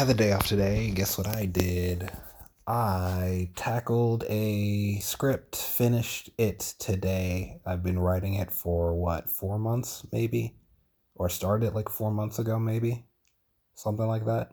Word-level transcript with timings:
had 0.00 0.08
the 0.08 0.14
day 0.14 0.32
off 0.32 0.46
today. 0.46 0.90
Guess 0.92 1.18
what 1.18 1.26
I 1.26 1.44
did? 1.44 2.10
I 2.66 3.50
tackled 3.54 4.24
a 4.30 4.98
script, 5.00 5.56
finished 5.56 6.30
it 6.38 6.60
today. 6.78 7.60
I've 7.66 7.82
been 7.82 7.98
writing 7.98 8.32
it 8.32 8.50
for 8.50 8.94
what, 8.94 9.28
four 9.28 9.58
months 9.58 10.06
maybe? 10.10 10.54
Or 11.16 11.28
started 11.28 11.74
like 11.74 11.90
four 11.90 12.10
months 12.10 12.38
ago, 12.38 12.58
maybe? 12.58 13.04
Something 13.74 14.06
like 14.06 14.24
that. 14.24 14.52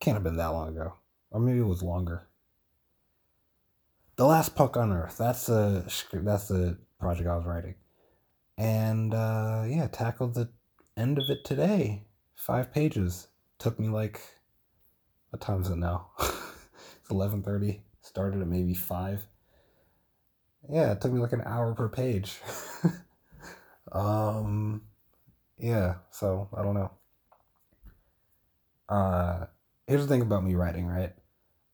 Can't 0.00 0.16
have 0.16 0.24
been 0.24 0.38
that 0.38 0.48
long 0.48 0.70
ago. 0.70 0.94
Or 1.30 1.38
maybe 1.38 1.60
it 1.60 1.62
was 1.62 1.84
longer. 1.84 2.26
The 4.16 4.26
Last 4.26 4.56
Punk 4.56 4.76
on 4.76 4.90
Earth. 4.90 5.18
That's 5.18 5.46
the 5.46 5.84
that's 6.12 6.48
the 6.48 6.78
project 6.98 7.28
I 7.28 7.36
was 7.36 7.46
writing. 7.46 7.76
And 8.58 9.14
uh, 9.14 9.66
yeah, 9.68 9.86
tackled 9.86 10.34
the 10.34 10.48
end 10.96 11.18
of 11.18 11.26
it 11.28 11.44
today. 11.44 12.06
Five 12.34 12.72
pages. 12.72 13.28
Took 13.60 13.78
me 13.78 13.88
like 13.88 14.22
what 15.28 15.42
time 15.42 15.60
is 15.60 15.68
it 15.68 15.76
now? 15.76 16.08
it's 16.18 17.10
eleven 17.10 17.42
thirty. 17.42 17.82
Started 18.00 18.40
at 18.40 18.48
maybe 18.48 18.72
five. 18.72 19.22
Yeah, 20.68 20.92
it 20.92 21.02
took 21.02 21.12
me 21.12 21.20
like 21.20 21.34
an 21.34 21.42
hour 21.44 21.74
per 21.74 21.90
page. 21.90 22.38
um 23.92 24.82
yeah, 25.58 25.96
so 26.10 26.48
I 26.56 26.62
don't 26.62 26.74
know. 26.74 26.90
Uh 28.88 29.44
here's 29.86 30.06
the 30.06 30.08
thing 30.08 30.22
about 30.22 30.42
me 30.42 30.54
writing, 30.54 30.86
right? 30.86 31.12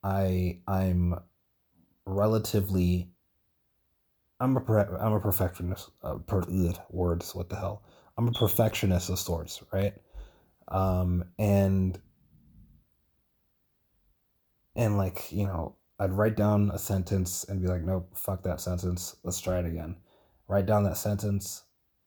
I 0.02 0.58
I'm 0.66 1.14
relatively 2.04 3.10
I'm 4.40 4.56
a 4.56 4.60
I'm 5.00 5.12
a 5.12 5.20
perfectionist. 5.20 5.90
Uh, 6.02 6.16
per, 6.16 6.42
ugh, 6.42 6.80
words, 6.90 7.32
what 7.32 7.48
the 7.48 7.56
hell? 7.56 7.84
I'm 8.18 8.26
a 8.26 8.32
perfectionist 8.32 9.08
of 9.08 9.20
sorts, 9.20 9.62
right? 9.72 9.94
Um, 10.68 11.24
and 11.38 11.98
and 14.74 14.98
like 14.98 15.30
you 15.30 15.46
know, 15.46 15.76
I'd 15.98 16.12
write 16.12 16.36
down 16.36 16.70
a 16.72 16.78
sentence 16.78 17.44
and 17.48 17.62
be 17.62 17.68
like, 17.68 17.82
nope, 17.82 18.10
fuck 18.14 18.42
that 18.44 18.60
sentence. 18.60 19.16
Let's 19.22 19.40
try 19.40 19.58
it 19.58 19.66
again. 19.66 19.96
Write 20.48 20.66
down 20.66 20.84
that 20.84 20.96
sentence. 20.96 21.64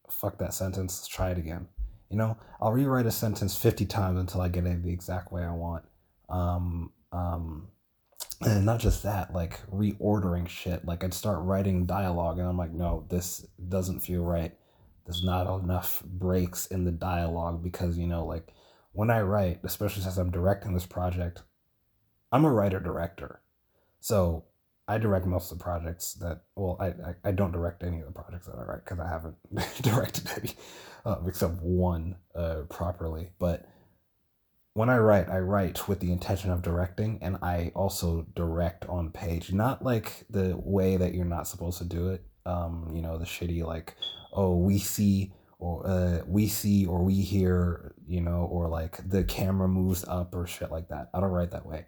Fuck 0.10 0.38
that 0.40 0.54
sentence. 0.54 1.00
Let's 1.00 1.08
try 1.08 1.32
it 1.32 1.38
again. 1.38 1.68
You 2.10 2.18
know, 2.18 2.38
I'll 2.60 2.72
rewrite 2.72 3.06
a 3.06 3.12
sentence 3.12 3.56
fifty 3.58 3.86
times 3.86 4.20
until 4.20 4.42
I 4.42 4.50
get 4.50 4.66
it 4.66 4.84
the 4.84 4.92
exact 4.92 5.32
way 5.32 5.44
I 5.44 5.52
want. 5.52 5.86
Um, 6.30 6.92
um, 7.12 7.70
and 8.42 8.66
not 8.66 8.80
just 8.80 9.04
that, 9.04 9.34
like 9.34 9.60
reordering 9.70 10.48
shit. 10.48 10.86
Like 10.86 11.04
I'd 11.04 11.14
start 11.14 11.40
writing 11.44 11.86
dialogue, 11.86 12.40
and 12.40 12.48
I'm 12.48 12.58
like, 12.58 12.72
no, 12.72 13.06
this 13.10 13.46
doesn't 13.68 14.00
feel 14.00 14.24
right. 14.24 14.54
There's 15.10 15.24
not 15.24 15.64
enough 15.64 16.04
breaks 16.06 16.68
in 16.68 16.86
the 16.86 16.92
dialogue 16.92 17.64
because 17.64 17.98
you 17.98 18.06
know, 18.06 18.24
like 18.24 18.54
when 18.92 19.10
I 19.10 19.22
write, 19.22 19.60
especially 19.64 20.04
since 20.04 20.18
I'm 20.18 20.30
directing 20.30 20.76
this 20.76 20.86
project, 20.86 21.42
I'm 22.32 22.46
a 22.46 22.52
writer 22.52 22.80
director, 22.80 23.42
so 24.00 24.44
I 24.88 25.00
direct 25.00 25.26
most 25.26 25.52
of 25.52 25.58
the 25.58 25.64
projects 25.64 26.14
that. 26.16 26.44
Well, 26.56 26.78
I 26.80 26.90
I, 26.90 27.16
I 27.26 27.32
don't 27.32 27.52
direct 27.52 27.82
any 27.82 28.02
of 28.02 28.06
the 28.06 28.12
projects 28.12 28.46
that 28.46 28.60
I 28.60 28.62
write 28.62 28.86
because 28.86 29.00
I 29.00 29.10
haven't 29.10 29.36
directed 29.82 30.30
any, 30.38 30.56
uh, 31.04 31.16
except 31.26 31.56
one 31.56 32.18
uh, 32.36 32.62
properly, 32.70 33.32
but 33.40 33.68
when 34.74 34.92
I 34.92 34.98
write, 35.00 35.28
I 35.28 35.40
write 35.40 35.88
with 35.88 36.02
the 36.02 36.12
intention 36.12 36.52
of 36.52 36.62
directing, 36.62 37.18
and 37.24 37.38
I 37.42 37.72
also 37.74 38.28
direct 38.36 38.86
on 38.86 39.10
page. 39.10 39.52
Not 39.52 39.84
like 39.84 40.26
the 40.30 40.56
way 40.56 40.98
that 40.98 41.16
you're 41.16 41.26
not 41.26 41.48
supposed 41.48 41.80
to 41.80 41.86
do 41.86 42.10
it. 42.10 42.24
Um, 42.50 42.92
you 42.94 43.02
know, 43.02 43.18
the 43.18 43.26
shitty 43.26 43.64
like, 43.64 43.96
oh, 44.34 44.56
we 44.58 44.80
see 44.80 45.32
or 45.60 45.86
uh, 45.86 46.22
we 46.26 46.48
see 46.48 46.86
or 46.86 47.04
we 47.04 47.16
hear, 47.22 47.94
you 48.08 48.22
know, 48.22 48.48
or 48.52 48.68
like 48.68 49.08
the 49.08 49.24
camera 49.24 49.68
moves 49.68 50.06
up 50.08 50.34
or 50.34 50.48
shit 50.48 50.72
like 50.72 50.88
that. 50.90 51.10
I 51.14 51.20
don't 51.20 51.32
write 51.32 51.52
that 51.52 51.66
way. 51.66 51.86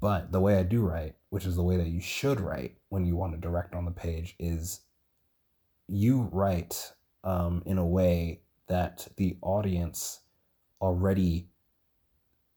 But 0.00 0.32
the 0.32 0.40
way 0.40 0.56
I 0.56 0.62
do 0.62 0.82
write, 0.82 1.16
which 1.30 1.44
is 1.44 1.56
the 1.56 1.62
way 1.62 1.76
that 1.76 1.88
you 1.88 2.00
should 2.00 2.40
write 2.40 2.76
when 2.88 3.04
you 3.04 3.16
want 3.16 3.32
to 3.32 3.40
direct 3.40 3.74
on 3.74 3.84
the 3.84 3.90
page, 3.90 4.36
is 4.38 4.80
you 5.88 6.28
write 6.32 6.92
um, 7.24 7.62
in 7.66 7.78
a 7.78 7.86
way 7.86 8.40
that 8.68 9.08
the 9.16 9.36
audience 9.42 10.20
already 10.80 11.48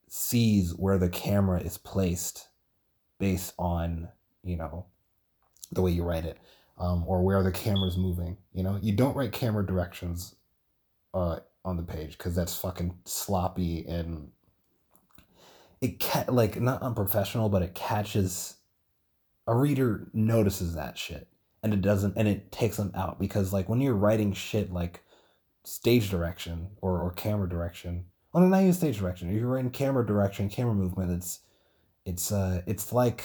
sees 0.07 0.71
where 0.75 0.97
the 0.97 1.09
camera 1.09 1.59
is 1.59 1.77
placed 1.77 2.49
based 3.19 3.53
on 3.57 4.07
you 4.43 4.55
know 4.55 4.85
the 5.71 5.81
way 5.81 5.91
you 5.91 6.03
write 6.03 6.25
it 6.25 6.37
um, 6.77 7.03
or 7.07 7.21
where 7.23 7.43
the 7.43 7.51
camera's 7.51 7.97
moving 7.97 8.37
you 8.53 8.63
know 8.63 8.79
you 8.81 8.93
don't 8.93 9.15
write 9.15 9.31
camera 9.31 9.65
directions 9.65 10.35
uh, 11.13 11.39
on 11.63 11.77
the 11.77 11.83
page 11.83 12.17
because 12.17 12.35
that's 12.35 12.57
fucking 12.57 12.97
sloppy 13.05 13.85
and 13.87 14.29
it 15.81 15.99
ca- 15.99 16.25
like 16.27 16.59
not 16.59 16.81
unprofessional 16.81 17.49
but 17.49 17.61
it 17.61 17.75
catches 17.75 18.57
a 19.47 19.55
reader 19.55 20.09
notices 20.13 20.75
that 20.75 20.97
shit 20.97 21.27
and 21.61 21.73
it 21.73 21.81
doesn't 21.81 22.15
and 22.17 22.27
it 22.27 22.51
takes 22.51 22.77
them 22.77 22.91
out 22.95 23.19
because 23.19 23.53
like 23.53 23.69
when 23.69 23.81
you're 23.81 23.93
writing 23.93 24.33
shit 24.33 24.71
like 24.71 25.01
stage 25.65 26.09
direction 26.09 26.67
or, 26.81 26.99
or 27.01 27.11
camera 27.11 27.47
direction 27.47 28.05
Oh 28.33 28.39
no, 28.39 28.47
not 28.47 28.61
even 28.61 28.73
stage 28.73 28.97
direction. 28.97 29.29
If 29.29 29.39
you're 29.39 29.59
in 29.59 29.69
camera 29.69 30.05
direction, 30.05 30.49
camera 30.49 30.73
movement, 30.73 31.11
it's 31.11 31.39
it's 32.05 32.31
uh 32.31 32.61
it's 32.65 32.91
like 32.91 33.23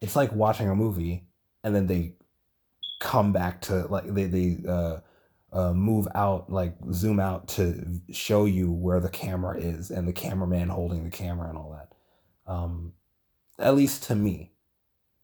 it's 0.00 0.14
like 0.14 0.32
watching 0.32 0.68
a 0.68 0.74
movie 0.74 1.26
and 1.64 1.74
then 1.74 1.86
they 1.86 2.14
come 3.02 3.32
back 3.32 3.60
to 3.62 3.86
like 3.88 4.06
they 4.06 4.26
they 4.26 4.58
uh, 4.68 4.98
uh 5.52 5.72
move 5.72 6.06
out 6.14 6.50
like 6.50 6.74
zoom 6.92 7.18
out 7.18 7.48
to 7.48 8.00
show 8.12 8.44
you 8.44 8.70
where 8.70 9.00
the 9.00 9.08
camera 9.08 9.58
is 9.58 9.90
and 9.90 10.06
the 10.06 10.12
cameraman 10.12 10.68
holding 10.68 11.02
the 11.04 11.10
camera 11.10 11.48
and 11.48 11.58
all 11.58 11.72
that. 11.72 12.50
Um, 12.50 12.92
at 13.58 13.74
least 13.74 14.04
to 14.04 14.14
me, 14.14 14.52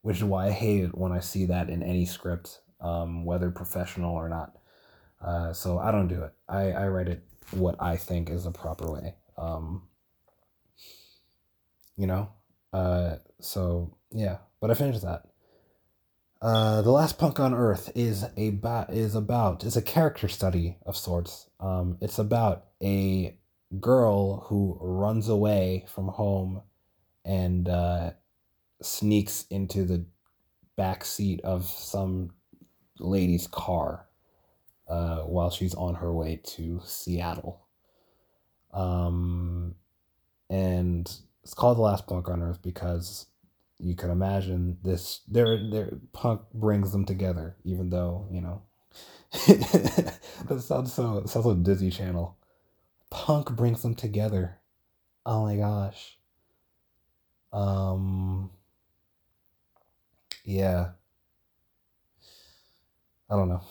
which 0.01 0.17
is 0.17 0.23
why 0.23 0.47
I 0.47 0.51
hate 0.51 0.83
it 0.83 0.97
when 0.97 1.13
I 1.13 1.19
see 1.19 1.45
that 1.45 1.69
in 1.69 1.81
any 1.81 2.05
script, 2.05 2.59
um, 2.81 3.23
whether 3.23 3.49
professional 3.49 4.13
or 4.13 4.27
not. 4.27 4.57
Uh, 5.21 5.53
so 5.53 5.79
I 5.79 5.91
don't 5.91 6.07
do 6.07 6.23
it. 6.23 6.33
I, 6.47 6.71
I 6.71 6.87
write 6.87 7.07
it 7.07 7.23
what 7.51 7.75
I 7.81 7.95
think 7.95 8.29
is 8.29 8.43
the 8.43 8.51
proper 8.51 8.91
way. 8.91 9.15
Um, 9.37 9.83
you 11.97 12.07
know, 12.07 12.29
uh, 12.73 13.15
so 13.39 13.97
yeah, 14.11 14.37
but 14.59 14.69
I 14.69 14.73
finished 14.73 15.01
that. 15.01 15.23
Uh, 16.41 16.81
the 16.81 16.91
last 16.91 17.17
punk 17.17 17.37
on 17.39 17.53
earth 17.53 17.91
is 17.95 18.25
a 18.37 18.51
ba- 18.51 18.87
is 18.89 19.13
about 19.13 19.63
is 19.65 19.75
a 19.75 19.81
character 19.81 20.29
study 20.29 20.77
of 20.85 20.95
sorts. 20.95 21.49
Um, 21.59 21.97
it's 21.99 22.17
about 22.17 22.67
a 22.81 23.37
girl 23.79 24.41
who 24.47 24.77
runs 24.81 25.27
away 25.27 25.85
from 25.93 26.07
home 26.07 26.61
and 27.25 27.67
uh, 27.67 28.11
sneaks 28.81 29.45
into 29.49 29.83
the 29.83 30.05
back 30.77 31.03
seat 31.03 31.41
of 31.41 31.65
some 31.65 32.31
lady's 32.99 33.47
car 33.47 34.07
uh, 34.87 35.19
while 35.19 35.49
she's 35.49 35.75
on 35.75 35.95
her 35.95 36.13
way 36.13 36.39
to 36.43 36.79
Seattle. 36.85 37.65
Um, 38.73 39.75
and 40.49 41.11
it's 41.43 41.53
called 41.53 41.77
The 41.77 41.81
Last 41.81 42.07
Punk 42.07 42.29
on 42.29 42.41
Earth 42.41 42.61
because 42.61 43.25
you 43.79 43.95
can 43.95 44.09
imagine 44.09 44.77
this. 44.83 45.21
Their 45.27 45.69
their 45.69 45.91
punk 46.11 46.41
brings 46.53 46.91
them 46.91 47.05
together, 47.05 47.55
even 47.63 47.89
though 47.89 48.27
you 48.31 48.41
know. 48.41 48.63
that 49.31 50.61
sounds 50.61 50.93
so 50.93 51.23
sounds 51.25 51.45
like 51.45 51.63
Disney 51.63 51.89
Channel. 51.89 52.37
Punk 53.09 53.51
brings 53.55 53.81
them 53.81 53.95
together. 53.95 54.59
Oh 55.25 55.45
my 55.45 55.55
gosh. 55.55 56.17
Um. 57.53 58.51
Yeah. 60.43 60.91
I 63.29 63.35
don't 63.35 63.49
know. 63.49 63.61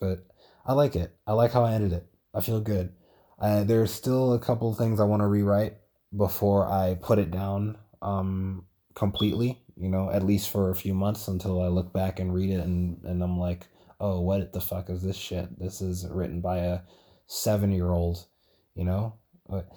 But 0.00 0.26
I 0.64 0.72
like 0.72 0.96
it. 0.96 1.14
I 1.26 1.32
like 1.32 1.52
how 1.52 1.64
I 1.64 1.74
ended 1.74 1.92
it. 1.92 2.06
I 2.34 2.40
feel 2.40 2.60
good. 2.60 2.92
Uh, 3.38 3.64
there's 3.64 3.92
still 3.92 4.32
a 4.32 4.38
couple 4.38 4.72
things 4.74 4.98
I 4.98 5.04
want 5.04 5.20
to 5.20 5.26
rewrite 5.26 5.74
before 6.16 6.66
I 6.66 6.96
put 7.00 7.18
it 7.18 7.30
down 7.30 7.76
um, 8.02 8.64
completely. 8.94 9.62
You 9.76 9.88
know, 9.88 10.10
at 10.10 10.24
least 10.24 10.50
for 10.50 10.70
a 10.70 10.76
few 10.76 10.92
months 10.92 11.28
until 11.28 11.62
I 11.62 11.68
look 11.68 11.92
back 11.92 12.18
and 12.18 12.34
read 12.34 12.50
it 12.50 12.60
and 12.60 13.02
and 13.04 13.22
I'm 13.22 13.38
like, 13.38 13.68
oh, 14.00 14.20
what 14.20 14.52
the 14.52 14.60
fuck 14.60 14.90
is 14.90 15.02
this 15.02 15.16
shit? 15.16 15.58
This 15.58 15.80
is 15.80 16.06
written 16.10 16.40
by 16.40 16.58
a 16.58 16.80
seven 17.26 17.72
year 17.72 17.90
old. 17.90 18.26
You 18.74 18.84
know, 18.84 19.14
but 19.48 19.68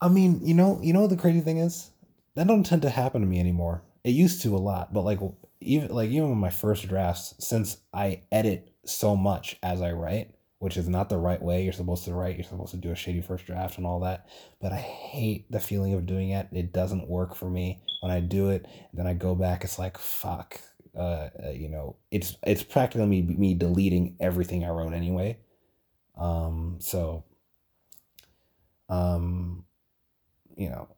I 0.00 0.08
mean, 0.08 0.40
you 0.42 0.54
know, 0.54 0.80
you 0.82 0.92
know 0.92 1.06
the 1.06 1.16
crazy 1.16 1.40
thing 1.40 1.58
is 1.58 1.90
that 2.34 2.46
don't 2.46 2.64
tend 2.64 2.82
to 2.82 2.90
happen 2.90 3.20
to 3.20 3.26
me 3.26 3.40
anymore. 3.40 3.82
It 4.04 4.10
used 4.10 4.42
to 4.42 4.56
a 4.56 4.58
lot, 4.58 4.92
but 4.92 5.02
like 5.02 5.20
even 5.60 5.90
like 5.90 6.10
even 6.10 6.36
my 6.36 6.50
first 6.50 6.88
drafts, 6.88 7.34
since 7.38 7.78
I 7.92 8.22
edit 8.32 8.70
so 8.86 9.16
much 9.16 9.58
as 9.62 9.82
I 9.82 9.92
write, 9.92 10.30
which 10.60 10.76
is 10.76 10.88
not 10.88 11.08
the 11.08 11.16
right 11.16 11.40
way. 11.40 11.64
You're 11.64 11.72
supposed 11.72 12.04
to 12.04 12.12
write, 12.12 12.36
you're 12.36 12.44
supposed 12.44 12.72
to 12.72 12.76
do 12.76 12.92
a 12.92 12.94
shady 12.94 13.22
first 13.22 13.46
draft 13.46 13.78
and 13.78 13.86
all 13.86 14.00
that. 14.00 14.26
But 14.60 14.72
I 14.72 14.76
hate 14.76 15.50
the 15.50 15.58
feeling 15.58 15.94
of 15.94 16.04
doing 16.04 16.30
it. 16.30 16.48
It 16.52 16.70
doesn't 16.72 17.08
work 17.08 17.34
for 17.34 17.48
me. 17.48 17.80
When 18.02 18.12
I 18.12 18.20
do 18.20 18.50
it, 18.50 18.66
then 18.92 19.06
I 19.06 19.14
go 19.14 19.34
back, 19.34 19.64
it's 19.64 19.78
like, 19.78 19.96
fuck. 19.98 20.60
Uh, 20.94 21.30
uh, 21.46 21.50
you 21.54 21.68
know, 21.68 21.96
it's 22.10 22.36
it's 22.42 22.62
practically 22.62 23.06
me, 23.06 23.22
me 23.22 23.54
deleting 23.54 24.16
everything 24.20 24.64
I 24.64 24.68
wrote 24.68 24.92
anyway. 24.92 25.38
Um, 26.18 26.76
so, 26.80 27.24
um, 28.88 29.64
you 30.56 30.68
know, 30.68 30.88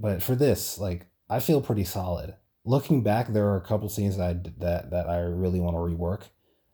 but 0.00 0.22
for 0.22 0.34
this, 0.34 0.78
like, 0.78 1.06
I 1.30 1.38
feel 1.38 1.60
pretty 1.60 1.84
solid. 1.84 2.34
Looking 2.64 3.02
back, 3.02 3.28
there 3.28 3.46
are 3.48 3.56
a 3.56 3.60
couple 3.60 3.88
scenes 3.88 4.16
that 4.16 4.24
I, 4.24 4.32
that 4.58 4.90
that 4.90 5.08
I 5.08 5.18
really 5.20 5.60
want 5.60 5.76
to 5.76 5.80
rework 5.80 6.22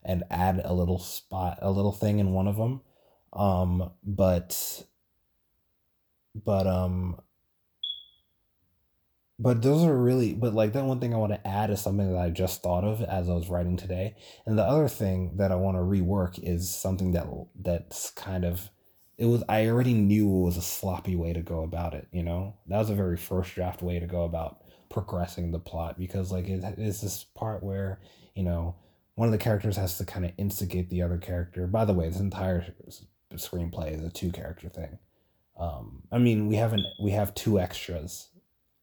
and 0.09 0.25
add 0.31 0.63
a 0.65 0.75
little 0.75 0.99
spot, 0.99 1.59
a 1.63 1.71
little 1.71 1.93
thing 1.93 2.19
in 2.19 2.33
one 2.33 2.49
of 2.49 2.57
them. 2.57 2.81
Um, 3.33 3.93
but 4.03 4.85
but 6.35 6.67
um 6.67 7.21
but 9.39 9.63
those 9.63 9.85
are 9.85 9.97
really 9.97 10.35
but 10.35 10.55
like 10.55 10.73
that 10.73 10.85
one 10.85 11.01
thing 11.01 11.15
i 11.15 11.17
want 11.17 11.33
to 11.33 11.47
add 11.47 11.71
is 11.71 11.81
something 11.81 12.13
that 12.13 12.19
i 12.21 12.29
just 12.29 12.63
thought 12.63 12.85
of 12.85 13.03
as 13.03 13.29
i 13.29 13.35
was 13.35 13.49
writing 13.49 13.77
today 13.77 14.17
and 14.47 14.59
the 14.59 14.63
other 14.63 14.89
thing 14.89 15.37
that 15.37 15.53
i 15.53 15.55
want 15.55 15.77
to 15.77 15.81
rework 15.83 16.39
is 16.43 16.69
something 16.69 17.13
that 17.13 17.27
that's 17.61 18.11
kind 18.11 18.45
of 18.45 18.71
it 19.17 19.27
was 19.27 19.43
i 19.49 19.67
already 19.67 19.95
knew 19.95 20.27
it 20.27 20.45
was 20.45 20.57
a 20.57 20.63
sloppy 20.63 21.15
way 21.15 21.33
to 21.33 21.41
go 21.43 21.63
about 21.63 21.95
it 21.95 22.09
you 22.13 22.23
know 22.23 22.55
that 22.67 22.79
was 22.79 22.91
a 22.91 22.95
very 22.95 23.17
first 23.17 23.55
draft 23.55 23.83
way 23.83 23.99
to 23.99 24.07
go 24.07 24.25
about 24.25 24.63
progressing 24.91 25.51
the 25.53 25.59
plot 25.59 25.99
because 25.99 26.33
like 26.33 26.49
it 26.49 26.65
is 26.79 27.01
this 27.01 27.25
part 27.35 27.63
where 27.63 28.01
you 28.35 28.43
know 28.43 28.75
one 29.19 29.29
of 29.29 29.33
the 29.33 29.39
characters 29.39 29.77
has 29.77 29.99
to 29.99 30.05
kind 30.05 30.25
of 30.25 30.33
instigate 30.39 30.91
the 30.91 31.03
other 31.03 31.19
character 31.19 31.67
by 31.67 31.85
the 31.85 31.93
way 31.93 32.09
this 32.09 32.21
entire 32.21 32.65
screenplay 33.35 33.93
is 33.93 34.05
a 34.05 34.11
two 34.11 34.31
character 34.31 34.69
thing 34.69 34.99
um 35.59 36.03
i 36.13 36.19
mean 36.19 36.47
we 36.47 36.57
haven't 36.57 36.85
we 37.01 37.11
have 37.11 37.35
two 37.35 37.59
extras 37.59 38.29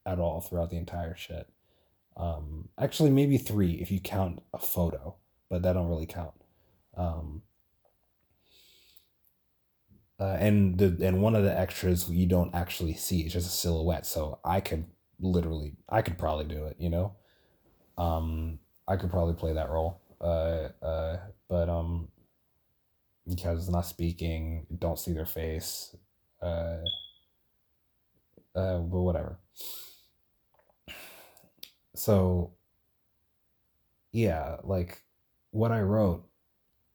at 0.05 0.19
all 0.19 0.41
throughout 0.41 0.69
the 0.69 0.77
entire 0.77 1.15
shit. 1.15 1.47
Um, 2.17 2.69
actually, 2.79 3.09
maybe 3.09 3.37
three 3.37 3.73
if 3.73 3.91
you 3.91 3.99
count 3.99 4.41
a 4.53 4.59
photo, 4.59 5.15
but 5.49 5.63
that 5.63 5.73
don't 5.73 5.89
really 5.89 6.05
count. 6.05 6.33
Um, 6.95 7.41
uh, 10.19 10.37
and 10.39 10.77
the 10.77 10.97
and 11.05 11.21
one 11.21 11.35
of 11.35 11.43
the 11.43 11.57
extras 11.57 12.09
you 12.09 12.25
don't 12.25 12.55
actually 12.55 12.93
see 12.93 13.21
it's 13.21 13.33
just 13.33 13.47
a 13.47 13.51
silhouette. 13.51 14.05
So 14.05 14.39
I 14.45 14.61
could 14.61 14.85
literally, 15.19 15.73
I 15.89 16.01
could 16.01 16.17
probably 16.17 16.45
do 16.45 16.65
it. 16.65 16.77
You 16.79 16.89
know, 16.89 17.15
um, 17.97 18.59
I 18.87 18.95
could 18.95 19.09
probably 19.09 19.33
play 19.33 19.53
that 19.53 19.69
role. 19.69 20.01
Uh, 20.21 20.69
uh, 20.81 21.17
but 21.49 21.69
um, 21.69 22.07
because 23.27 23.59
it's 23.59 23.69
not 23.69 23.85
speaking, 23.85 24.65
don't 24.77 24.99
see 24.99 25.13
their 25.13 25.25
face. 25.25 25.95
Uh, 26.41 26.77
uh, 28.55 28.79
but 28.79 29.01
whatever 29.01 29.39
so 31.95 32.53
yeah 34.11 34.57
like 34.63 35.01
what 35.51 35.71
i 35.71 35.81
wrote 35.81 36.25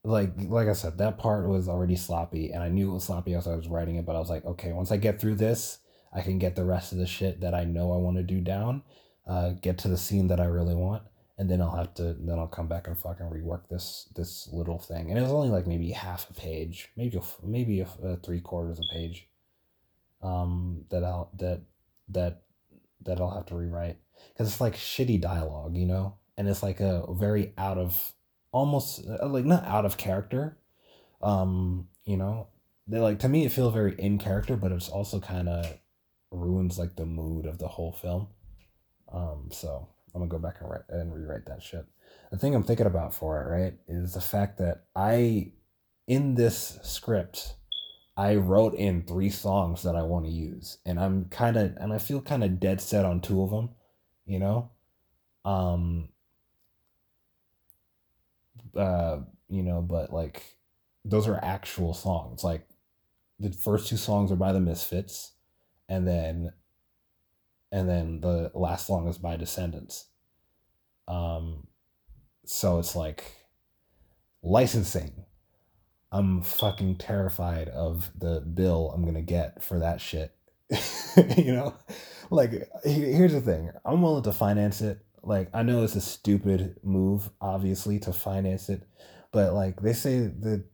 like 0.04 0.32
like 0.48 0.68
i 0.68 0.72
said 0.72 0.98
that 0.98 1.18
part 1.18 1.48
was 1.48 1.68
already 1.68 1.96
sloppy 1.96 2.50
and 2.50 2.62
i 2.62 2.68
knew 2.68 2.90
it 2.90 2.94
was 2.94 3.04
sloppy 3.04 3.34
as 3.34 3.46
i 3.46 3.54
was 3.54 3.68
writing 3.68 3.96
it 3.96 4.06
but 4.06 4.16
i 4.16 4.18
was 4.18 4.30
like 4.30 4.44
okay 4.44 4.72
once 4.72 4.90
i 4.90 4.96
get 4.96 5.20
through 5.20 5.34
this 5.34 5.78
i 6.14 6.20
can 6.20 6.38
get 6.38 6.56
the 6.56 6.64
rest 6.64 6.92
of 6.92 6.98
the 6.98 7.06
shit 7.06 7.40
that 7.40 7.54
i 7.54 7.64
know 7.64 7.92
i 7.92 7.96
want 7.96 8.16
to 8.16 8.22
do 8.22 8.40
down 8.40 8.82
uh, 9.26 9.50
get 9.62 9.78
to 9.78 9.88
the 9.88 9.96
scene 9.96 10.28
that 10.28 10.40
i 10.40 10.44
really 10.44 10.74
want 10.74 11.02
and 11.40 11.50
then 11.50 11.60
i'll 11.60 11.74
have 11.74 11.92
to 11.94 12.14
then 12.20 12.38
i'll 12.38 12.46
come 12.46 12.68
back 12.68 12.86
and 12.86 12.96
fucking 12.96 13.26
rework 13.26 13.62
this 13.68 14.08
this 14.14 14.48
little 14.52 14.78
thing 14.78 15.10
and 15.10 15.18
it 15.18 15.22
was 15.22 15.32
only 15.32 15.48
like 15.48 15.66
maybe 15.66 15.90
half 15.90 16.30
a 16.30 16.34
page 16.34 16.90
maybe 16.96 17.16
a, 17.16 17.22
maybe 17.42 17.80
a, 17.80 17.88
a 18.04 18.16
three 18.18 18.40
quarters 18.40 18.78
of 18.78 18.84
a 18.90 18.94
page 18.94 19.26
um 20.22 20.84
that 20.90 21.02
i'll 21.02 21.32
that 21.36 21.62
that 22.08 22.42
that 23.02 23.20
i'll 23.20 23.34
have 23.34 23.46
to 23.46 23.56
rewrite 23.56 23.96
because 24.28 24.48
it's 24.48 24.60
like 24.60 24.74
shitty 24.74 25.20
dialogue, 25.20 25.76
you 25.76 25.86
know, 25.86 26.16
and 26.36 26.48
it's 26.48 26.62
like 26.62 26.80
a 26.80 27.04
very 27.10 27.52
out 27.58 27.78
of 27.78 28.12
almost 28.52 29.04
uh, 29.06 29.26
like 29.26 29.44
not 29.44 29.64
out 29.64 29.84
of 29.84 29.96
character, 29.96 30.58
um, 31.22 31.88
you 32.04 32.16
know. 32.16 32.48
They 32.86 32.98
like 32.98 33.20
to 33.20 33.28
me 33.28 33.44
it 33.46 33.52
feels 33.52 33.72
very 33.72 33.94
in 33.98 34.18
character, 34.18 34.56
but 34.56 34.72
it's 34.72 34.88
also 34.88 35.20
kind 35.20 35.48
of 35.48 35.78
ruins 36.32 36.78
like 36.78 36.96
the 36.96 37.06
mood 37.06 37.46
of 37.46 37.58
the 37.58 37.68
whole 37.68 37.92
film. 37.92 38.28
Um, 39.12 39.48
so 39.52 39.88
I'm 40.14 40.20
gonna 40.20 40.30
go 40.30 40.38
back 40.38 40.56
and 40.60 40.70
write 40.70 40.82
and 40.88 41.14
rewrite 41.14 41.46
that 41.46 41.62
shit. 41.62 41.84
The 42.30 42.38
thing 42.38 42.54
I'm 42.54 42.62
thinking 42.62 42.86
about 42.86 43.14
for 43.14 43.42
it, 43.42 43.48
right, 43.48 43.74
is 43.88 44.14
the 44.14 44.20
fact 44.20 44.58
that 44.58 44.84
I, 44.94 45.52
in 46.06 46.34
this 46.34 46.78
script, 46.82 47.54
I 48.16 48.36
wrote 48.36 48.74
in 48.74 49.02
three 49.02 49.30
songs 49.30 49.82
that 49.82 49.96
I 49.96 50.02
want 50.02 50.26
to 50.26 50.30
use, 50.30 50.78
and 50.84 50.98
I'm 51.00 51.26
kind 51.26 51.56
of 51.56 51.76
and 51.76 51.92
I 51.92 51.98
feel 51.98 52.20
kind 52.20 52.44
of 52.44 52.60
dead 52.60 52.80
set 52.80 53.04
on 53.04 53.20
two 53.20 53.42
of 53.42 53.50
them 53.50 53.70
you 54.30 54.38
know 54.38 54.70
um 55.44 56.08
uh 58.76 59.18
you 59.48 59.62
know 59.64 59.82
but 59.82 60.12
like 60.12 60.56
those 61.04 61.26
are 61.26 61.44
actual 61.44 61.92
songs 61.92 62.44
like 62.44 62.68
the 63.40 63.50
first 63.50 63.88
two 63.88 63.96
songs 63.96 64.30
are 64.30 64.36
by 64.36 64.52
the 64.52 64.60
misfits 64.60 65.32
and 65.88 66.06
then 66.06 66.52
and 67.72 67.88
then 67.88 68.20
the 68.20 68.50
last 68.54 68.86
song 68.86 69.08
is 69.08 69.18
by 69.18 69.36
Descendents. 69.36 70.06
Um 71.08 71.66
so 72.44 72.78
it's 72.78 72.96
like 72.96 73.24
licensing. 74.42 75.24
I'm 76.12 76.42
fucking 76.42 76.96
terrified 76.96 77.68
of 77.68 78.10
the 78.18 78.40
bill 78.40 78.90
i'm 78.94 79.04
gonna 79.04 79.22
get 79.22 79.62
for 79.62 79.78
that 79.80 80.00
shit. 80.00 80.34
You 81.36 81.54
know? 81.54 81.74
Like 82.30 82.68
here's 82.84 83.32
the 83.32 83.40
thing. 83.40 83.70
I'm 83.84 84.02
willing 84.02 84.22
to 84.22 84.32
finance 84.32 84.80
it. 84.80 84.98
Like 85.22 85.50
i 85.52 85.62
know 85.62 85.84
it's 85.84 85.96
a 85.96 86.00
stupid 86.00 86.76
move 86.82 87.30
obviously 87.40 87.98
to 88.00 88.12
finance 88.12 88.68
it 88.68 88.86
but 89.32 89.54
like 89.54 89.80
they 89.80 89.92
say 89.92 90.18
the 90.18 90.64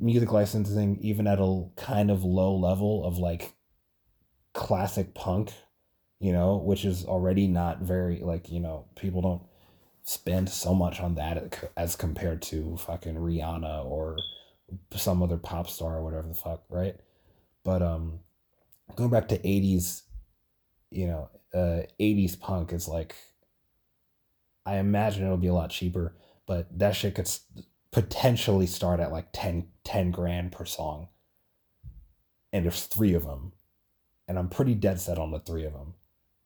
music 0.00 0.32
licensing 0.32 0.98
even 1.00 1.26
at 1.26 1.38
a 1.38 1.64
kind 1.76 2.10
of 2.10 2.24
low 2.24 2.56
level 2.56 3.04
of 3.04 3.18
like 3.18 3.54
classic 4.54 5.14
punk 5.14 5.52
you 6.22 6.32
know 6.32 6.56
which 6.56 6.84
is 6.86 7.04
already 7.04 7.46
not 7.46 7.80
very 7.80 8.20
like 8.20 8.50
you 8.50 8.60
know 8.60 8.86
people 8.96 9.20
don't 9.20 9.42
spend 10.04 10.48
so 10.48 10.74
much 10.74 11.00
on 11.00 11.14
that 11.16 11.70
as 11.76 11.94
compared 11.94 12.40
to 12.40 12.76
fucking 12.78 13.16
rihanna 13.16 13.84
or 13.84 14.16
some 14.96 15.22
other 15.22 15.36
pop 15.36 15.68
star 15.68 15.98
or 15.98 16.04
whatever 16.04 16.26
the 16.26 16.34
fuck 16.34 16.62
right 16.70 16.96
but 17.64 17.82
um 17.82 18.20
going 18.96 19.10
back 19.10 19.28
to 19.28 19.38
80s 19.38 20.02
you 20.92 21.06
know, 21.06 21.30
uh, 21.54 21.82
80s 21.98 22.38
punk 22.38 22.72
is 22.72 22.86
like, 22.86 23.16
I 24.64 24.76
imagine 24.76 25.24
it'll 25.24 25.36
be 25.36 25.48
a 25.48 25.54
lot 25.54 25.70
cheaper, 25.70 26.14
but 26.46 26.78
that 26.78 26.94
shit 26.94 27.14
could 27.14 27.30
potentially 27.90 28.66
start 28.66 29.00
at 29.00 29.12
like 29.12 29.28
10, 29.32 29.66
10 29.84 30.10
grand 30.10 30.52
per 30.52 30.64
song. 30.64 31.08
And 32.52 32.64
there's 32.64 32.84
three 32.84 33.14
of 33.14 33.24
them. 33.24 33.52
And 34.28 34.38
I'm 34.38 34.48
pretty 34.48 34.74
dead 34.74 35.00
set 35.00 35.18
on 35.18 35.30
the 35.30 35.40
three 35.40 35.64
of 35.64 35.72
them. 35.72 35.94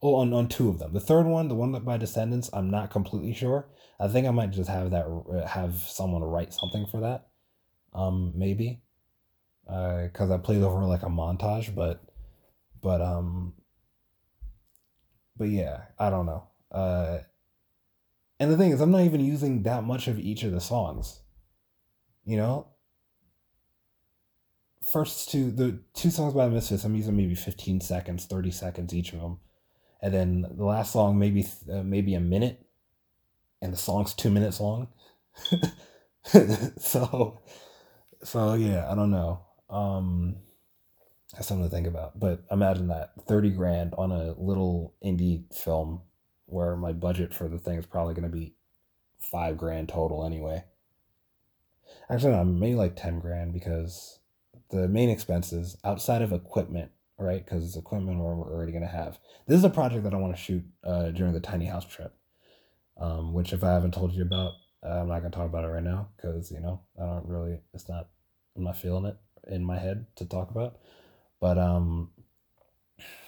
Oh, 0.03 0.17
on, 0.17 0.33
on 0.33 0.49
two 0.49 0.69
of 0.69 0.79
them. 0.79 0.93
The 0.93 1.01
third 1.01 1.27
one, 1.27 1.49
the 1.49 1.55
one 1.55 1.73
by 1.85 1.97
Descendents, 1.97 2.51
I'm 2.53 2.71
not 2.71 2.91
completely 2.91 3.33
sure. 3.33 3.69
I 3.99 4.09
think 4.09 4.27
I 4.27 4.31
might 4.31 4.51
just 4.51 4.69
have 4.69 4.91
that, 4.91 5.07
uh, 5.07 5.47
have 5.47 5.77
someone 5.77 6.23
write 6.23 6.53
something 6.53 6.87
for 6.87 7.01
that. 7.01 7.29
Um, 7.95 8.33
maybe. 8.37 8.83
Uh, 9.69 10.09
cause 10.13 10.31
I 10.31 10.39
played 10.39 10.63
over 10.63 10.85
like 10.85 11.03
a 11.03 11.07
montage, 11.07 11.75
but, 11.75 12.05
but, 12.83 13.01
um, 13.01 13.55
but 15.37 15.49
yeah, 15.49 15.83
I 15.99 16.11
don't 16.11 16.27
know. 16.27 16.47
Uh, 16.71 17.19
and 18.39 18.51
the 18.51 18.57
thing 18.57 18.71
is, 18.71 18.81
I'm 18.81 18.91
not 18.91 19.03
even 19.03 19.25
using 19.25 19.63
that 19.63 19.85
much 19.85 20.09
of 20.09 20.19
each 20.19 20.43
of 20.43 20.53
the 20.53 20.61
songs. 20.61 21.21
You 22.25 22.37
know, 22.37 22.67
first 24.93 25.31
two 25.31 25.51
the 25.51 25.81
two 25.95 26.11
songs 26.11 26.35
by 26.35 26.47
the 26.47 26.55
Misfits, 26.55 26.85
I'm 26.85 26.97
using 26.97 27.17
maybe 27.17 27.35
15 27.35 27.81
seconds, 27.81 28.27
30 28.27 28.51
seconds 28.51 28.95
each 28.95 29.13
of 29.13 29.21
them, 29.21 29.39
and 30.03 30.13
then 30.13 30.47
the 30.57 30.65
last 30.65 30.93
song 30.93 31.19
maybe 31.19 31.47
uh, 31.73 31.83
maybe 31.83 32.15
a 32.15 32.21
minute, 32.21 32.65
and 33.63 33.73
the 33.73 33.79
song's 33.79 34.15
two 34.15 34.31
minutes 34.31 34.61
long. 34.61 34.89
so, 36.79 37.41
so 38.23 38.55
yeah, 38.55 38.91
I 38.91 38.95
don't 38.95 39.11
know. 39.11 39.41
Um, 39.69 40.37
that's 41.33 41.49
something 41.49 41.69
to 41.69 41.75
think 41.75 41.87
about. 41.87 42.19
But 42.19 42.45
imagine 42.51 42.89
that 42.89 43.13
30 43.27 43.51
grand 43.51 43.95
on 43.99 44.13
a 44.13 44.35
little 44.39 44.95
indie 45.05 45.53
film 45.55 46.03
where 46.47 46.77
my 46.77 46.93
budget 46.93 47.35
for 47.35 47.49
the 47.49 47.59
thing 47.59 47.79
is 47.79 47.87
probably 47.87 48.15
going 48.15 48.31
to 48.31 48.37
be 48.37 48.55
five 49.19 49.57
grand 49.59 49.89
total 49.89 50.25
anyway. 50.25 50.65
Actually, 52.09 52.33
no, 52.33 52.45
maybe 52.45 52.75
like 52.75 52.97
10 52.97 53.21
grand 53.21 53.53
because 53.53 54.21
the 54.71 54.89
main 54.89 55.11
expenses 55.11 55.77
outside 55.85 56.23
of 56.23 56.33
equipment, 56.33 56.91
right? 57.19 57.45
Because 57.45 57.65
it's 57.65 57.77
equipment 57.77 58.19
we're 58.19 58.35
already 58.35 58.73
going 58.73 58.85
to 58.85 58.89
have. 58.89 59.19
This 59.47 59.59
is 59.59 59.65
a 59.65 59.71
project 59.71 60.05
that 60.05 60.15
I 60.15 60.19
want 60.19 60.35
to 60.35 60.43
shoot 60.43 60.65
uh, 60.85 61.11
during 61.11 61.33
the 61.33 61.41
tiny 61.41 61.67
house 61.67 61.85
trip, 61.87 62.15
um, 63.01 63.33
which 63.33 63.53
if 63.53 63.65
I 63.65 63.73
haven't 63.73 63.95
told 63.95 64.13
you 64.13 64.23
about, 64.23 64.53
uh, 64.85 65.01
I'm 65.01 65.09
not 65.09 65.21
going 65.21 65.33
to 65.33 65.37
talk 65.37 65.49
about 65.49 65.65
it 65.65 65.69
right 65.69 65.83
now 65.83 66.09
because, 66.17 66.51
you 66.51 66.61
know, 66.61 66.81
I 67.01 67.07
don't 67.07 67.27
really, 67.27 67.61
it's 67.75 67.89
not, 67.89 68.09
I'm 68.57 68.65
not 68.65 68.77
feeling 68.77 69.07
it 69.07 69.17
in 69.49 69.65
my 69.65 69.79
head 69.79 70.07
to 70.17 70.25
talk 70.25 70.51
about. 70.51 70.79
But 71.41 71.59
um, 71.59 72.11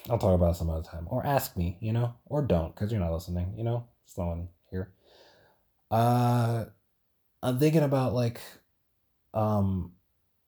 I'll 0.08 0.18
talk 0.18 0.34
about 0.34 0.52
it 0.52 0.56
some 0.56 0.70
other 0.70 0.86
time, 0.86 1.06
or 1.10 1.26
ask 1.26 1.56
me, 1.56 1.76
you 1.80 1.92
know, 1.92 2.14
or 2.26 2.42
don't, 2.42 2.74
because 2.74 2.90
you're 2.90 3.00
not 3.00 3.12
listening, 3.12 3.54
you 3.56 3.64
know. 3.64 3.86
It's 4.04 4.16
no 4.16 4.26
one 4.26 4.48
here. 4.70 4.92
Uh, 5.90 6.64
I'm 7.42 7.58
thinking 7.58 7.82
about 7.82 8.14
like, 8.14 8.40
um, 9.34 9.92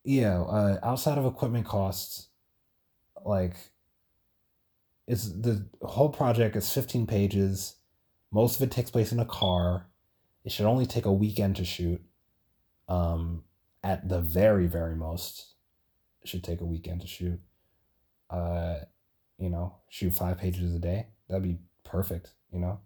yeah, 0.05 0.41
uh, 0.41 0.79
outside 0.83 1.19
of 1.19 1.27
equipment 1.27 1.67
costs, 1.67 2.30
like, 3.25 3.57
it's 5.07 5.29
the 5.29 5.67
whole 5.83 6.09
project 6.09 6.57
is 6.57 6.73
15 6.73 7.07
pages. 7.07 7.77
Most 8.31 8.57
of 8.57 8.63
it 8.63 8.71
takes 8.71 8.91
place 8.91 9.13
in 9.13 9.19
a 9.19 9.25
car. 9.25 9.87
It 10.45 10.53
should 10.53 10.67
only 10.67 10.87
take 10.87 11.05
a 11.05 11.13
weekend 11.13 11.57
to 11.57 11.65
shoot. 11.65 12.01
Um, 12.89 13.45
at 13.83 14.09
the 14.09 14.21
very, 14.21 14.67
very 14.67 14.95
most, 14.95 15.55
it 16.23 16.29
should 16.29 16.45
take 16.45 16.61
a 16.61 16.67
weekend 16.67 17.01
to 17.01 17.07
shoot. 17.07 17.41
Uh, 18.29 18.81
you 19.39 19.49
know, 19.49 19.77
shoot 19.89 20.13
five 20.13 20.39
pages 20.39 20.75
a 20.75 20.79
day. 20.79 21.07
That'd 21.29 21.43
be 21.43 21.59
perfect, 21.83 22.33
you 22.53 22.61
know? 22.61 22.81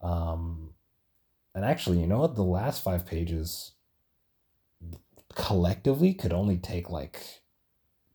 Um, 0.00 0.74
and 1.54 1.64
actually, 1.64 2.00
you 2.00 2.06
know 2.06 2.20
what? 2.20 2.34
The 2.34 2.42
last 2.42 2.82
five 2.82 3.06
pages 3.06 3.72
collectively 5.34 6.12
could 6.14 6.32
only 6.32 6.56
take 6.56 6.90
like 6.90 7.41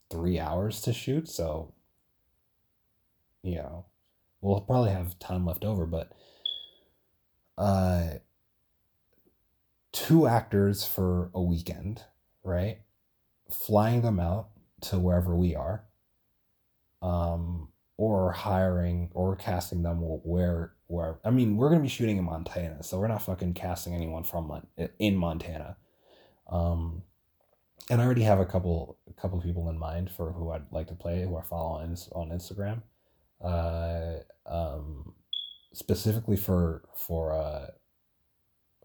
three 0.09 0.39
hours 0.39 0.81
to 0.81 0.93
shoot. 0.93 1.27
So, 1.27 1.73
you 3.43 3.55
know, 3.55 3.85
we'll 4.41 4.61
probably 4.61 4.91
have 4.91 5.19
time 5.19 5.45
left 5.45 5.63
over, 5.63 5.85
but 5.85 6.11
uh, 7.57 8.19
two 9.91 10.27
actors 10.27 10.85
for 10.85 11.31
a 11.33 11.41
weekend, 11.41 12.03
right? 12.43 12.79
Flying 13.51 14.01
them 14.01 14.19
out 14.19 14.49
to 14.81 14.99
wherever 14.99 15.35
we 15.35 15.55
are, 15.55 15.83
um, 17.01 17.69
or 17.97 18.31
hiring 18.31 19.09
or 19.13 19.35
casting 19.35 19.81
them 19.81 19.97
where 19.99 20.73
where 20.87 21.19
I 21.25 21.31
mean 21.31 21.57
we're 21.57 21.69
gonna 21.69 21.81
be 21.81 21.87
shooting 21.87 22.17
in 22.17 22.25
Montana, 22.25 22.83
so 22.83 22.99
we're 22.99 23.07
not 23.07 23.23
fucking 23.23 23.53
casting 23.55 23.95
anyone 23.95 24.23
from 24.23 24.61
in 24.99 25.15
Montana. 25.15 25.77
Um, 26.49 27.03
and 27.89 28.01
I 28.01 28.05
already 28.05 28.23
have 28.23 28.39
a 28.39 28.45
couple 28.45 28.97
couple 29.19 29.41
people 29.41 29.69
in 29.69 29.77
mind 29.77 30.11
for 30.11 30.31
who 30.31 30.51
I'd 30.51 30.71
like 30.71 30.87
to 30.87 30.95
play 30.95 31.23
who 31.23 31.37
I 31.37 31.41
follow 31.41 31.79
on 31.79 31.95
on 32.13 32.29
Instagram. 32.29 32.81
Uh, 33.43 34.19
um, 34.45 35.13
specifically 35.73 36.37
for 36.37 36.83
for 36.95 37.33
uh, 37.33 37.67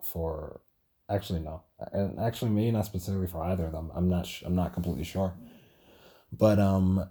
for 0.02 0.60
actually 1.08 1.40
no, 1.40 1.62
and 1.92 2.18
actually 2.18 2.50
maybe 2.50 2.70
not 2.70 2.86
specifically 2.86 3.26
for 3.26 3.42
either 3.44 3.66
of 3.66 3.72
them. 3.72 3.90
I'm 3.94 4.08
not 4.08 4.26
sh- 4.26 4.42
I'm 4.44 4.54
not 4.54 4.74
completely 4.74 5.04
sure, 5.04 5.34
but 6.32 6.58
um, 6.58 7.08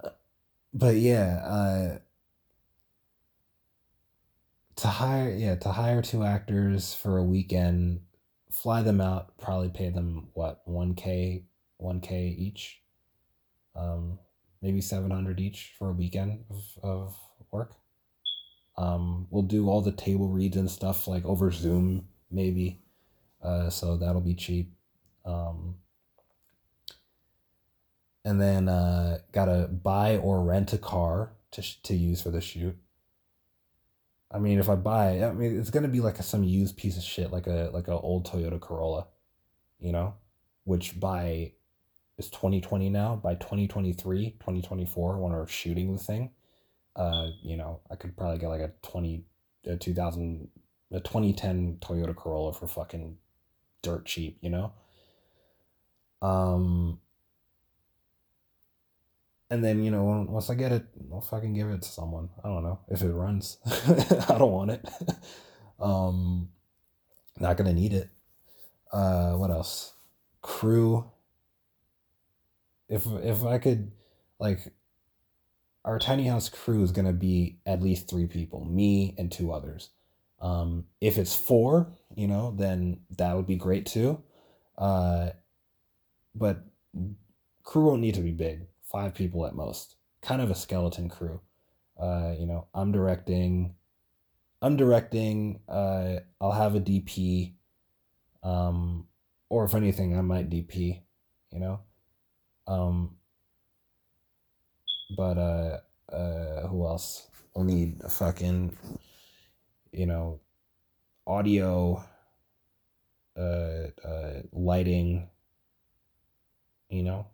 but 0.74 0.96
yeah, 0.96 1.40
uh, 1.44 1.98
to 4.76 4.88
hire 4.88 5.30
yeah 5.30 5.56
to 5.56 5.70
hire 5.70 6.02
two 6.02 6.24
actors 6.24 6.94
for 6.94 7.18
a 7.18 7.24
weekend, 7.24 8.00
fly 8.50 8.82
them 8.82 9.00
out, 9.00 9.36
probably 9.38 9.70
pay 9.70 9.90
them 9.90 10.28
what 10.34 10.62
one 10.64 10.94
k 10.94 11.44
1k 11.80 12.38
each 12.38 12.81
um, 13.76 14.18
maybe 14.60 14.80
700 14.80 15.40
each 15.40 15.74
for 15.78 15.90
a 15.90 15.92
weekend 15.92 16.44
of, 16.50 16.64
of 16.82 17.16
work. 17.50 17.74
Um, 18.78 19.26
we'll 19.30 19.42
do 19.42 19.68
all 19.68 19.82
the 19.82 19.92
table 19.92 20.28
reads 20.28 20.56
and 20.56 20.70
stuff 20.70 21.06
like 21.06 21.24
over 21.24 21.50
zoom 21.50 22.08
maybe. 22.30 22.80
Uh, 23.42 23.68
so 23.68 23.96
that'll 23.96 24.20
be 24.20 24.34
cheap. 24.34 24.72
Um, 25.24 25.76
and 28.24 28.40
then 28.40 28.68
uh, 28.68 29.18
gotta 29.32 29.68
buy 29.68 30.16
or 30.16 30.42
rent 30.42 30.72
a 30.72 30.78
car 30.78 31.32
to, 31.52 31.62
sh- 31.62 31.82
to 31.82 31.94
use 31.94 32.22
for 32.22 32.30
the 32.30 32.40
shoot. 32.40 32.76
I 34.30 34.38
mean, 34.38 34.58
if 34.58 34.68
I 34.68 34.76
buy, 34.76 35.22
I 35.22 35.32
mean, 35.32 35.58
it's 35.58 35.70
gonna 35.70 35.88
be 35.88 36.00
like 36.00 36.18
a, 36.18 36.22
some 36.22 36.42
used 36.44 36.76
piece 36.76 36.96
of 36.96 37.02
shit, 37.02 37.30
like 37.30 37.46
a 37.46 37.70
like 37.72 37.88
a 37.88 37.92
old 37.92 38.26
Toyota 38.26 38.58
Corolla, 38.58 39.08
you 39.78 39.92
know, 39.92 40.14
which 40.64 40.98
by 40.98 41.52
is 42.22 42.30
2020 42.30 42.88
now. 42.88 43.16
By 43.16 43.34
2023, 43.34 44.30
2024, 44.38 45.18
when 45.18 45.32
we're 45.32 45.46
shooting 45.46 45.92
the 45.92 46.02
thing, 46.02 46.30
uh, 46.96 47.28
you 47.42 47.56
know, 47.56 47.80
I 47.90 47.96
could 47.96 48.16
probably 48.16 48.38
get 48.38 48.48
like 48.48 48.60
a 48.60 48.72
20, 48.82 49.24
a 49.66 49.76
2000, 49.76 50.48
a 50.92 51.00
2010 51.00 51.78
Toyota 51.80 52.14
Corolla 52.14 52.52
for 52.52 52.66
fucking 52.66 53.16
dirt 53.82 54.06
cheap, 54.06 54.38
you 54.40 54.50
know? 54.50 54.72
Um, 56.20 57.00
and 59.50 59.64
then, 59.64 59.82
you 59.82 59.90
know, 59.90 60.26
once 60.28 60.48
I 60.48 60.54
get 60.54 60.72
it, 60.72 60.86
I'll 61.12 61.20
fucking 61.20 61.54
give 61.54 61.68
it 61.68 61.82
to 61.82 61.88
someone. 61.88 62.30
I 62.44 62.48
don't 62.48 62.62
know 62.62 62.78
if 62.88 63.02
it 63.02 63.12
runs. 63.12 63.58
I 63.66 64.38
don't 64.38 64.52
want 64.52 64.70
it. 64.70 64.88
um, 65.80 66.48
not 67.40 67.56
gonna 67.56 67.72
need 67.72 67.92
it. 67.92 68.08
Uh, 68.92 69.32
what 69.32 69.50
else? 69.50 69.94
Crew 70.42 71.11
if 72.92 73.06
if 73.24 73.44
I 73.44 73.58
could 73.58 73.90
like 74.38 74.72
our 75.84 75.98
tiny 75.98 76.26
house 76.26 76.48
crew 76.48 76.82
is 76.82 76.92
gonna 76.92 77.14
be 77.14 77.58
at 77.64 77.82
least 77.82 78.08
three 78.08 78.26
people, 78.26 78.64
me 78.64 79.14
and 79.18 79.32
two 79.32 79.50
others. 79.50 79.90
Um, 80.40 80.84
if 81.00 81.16
it's 81.16 81.34
four, 81.34 81.92
you 82.14 82.28
know, 82.28 82.54
then 82.56 83.00
that 83.16 83.34
would 83.34 83.46
be 83.46 83.56
great 83.56 83.86
too. 83.86 84.22
Uh, 84.76 85.30
but 86.34 86.64
crew 87.62 87.86
won't 87.86 88.02
need 88.02 88.14
to 88.14 88.20
be 88.20 88.32
big, 88.32 88.66
five 88.82 89.14
people 89.14 89.46
at 89.46 89.54
most. 89.54 89.96
Kind 90.20 90.42
of 90.42 90.50
a 90.50 90.54
skeleton 90.54 91.08
crew. 91.08 91.40
Uh, 91.98 92.34
you 92.38 92.46
know, 92.46 92.66
I'm 92.74 92.92
directing. 92.92 93.74
I'm 94.60 94.76
directing. 94.76 95.60
Uh, 95.68 96.16
I'll 96.40 96.52
have 96.52 96.74
a 96.74 96.80
DP. 96.80 97.54
Um, 98.42 99.06
or 99.48 99.64
if 99.64 99.74
anything, 99.74 100.16
I 100.16 100.20
might 100.20 100.50
DP. 100.50 101.02
You 101.52 101.60
know, 101.60 101.80
um, 102.66 103.16
but 105.16 105.38
uh, 105.38 105.78
uh, 106.12 106.68
who 106.68 106.86
else? 106.86 107.28
We'll 107.54 107.64
need 107.64 108.00
a 108.02 108.08
fucking, 108.08 108.76
you 109.92 110.06
know, 110.06 110.40
audio, 111.26 112.02
uh, 113.36 113.86
uh, 114.04 114.42
lighting. 114.52 115.28
You 116.88 117.02
know. 117.02 117.26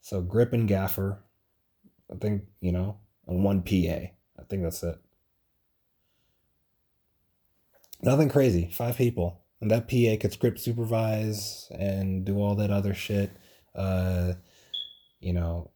So 0.00 0.20
grip 0.20 0.52
and 0.52 0.66
gaffer, 0.66 1.22
I 2.12 2.16
think 2.16 2.42
you 2.60 2.72
know, 2.72 2.98
and 3.26 3.44
one 3.44 3.62
PA. 3.62 4.10
I 4.38 4.44
think 4.48 4.62
that's 4.62 4.82
it. 4.82 4.98
Nothing 8.02 8.28
crazy. 8.28 8.70
Five 8.72 8.96
people. 8.96 9.42
And 9.60 9.70
that 9.70 9.88
PA 9.88 10.20
could 10.20 10.32
script 10.32 10.58
supervise 10.58 11.68
and 11.70 12.24
do 12.24 12.40
all 12.40 12.54
that 12.56 12.70
other 12.70 12.94
shit. 12.94 13.30
Uh, 13.80 14.34
you 15.20 15.32
know, 15.32 15.70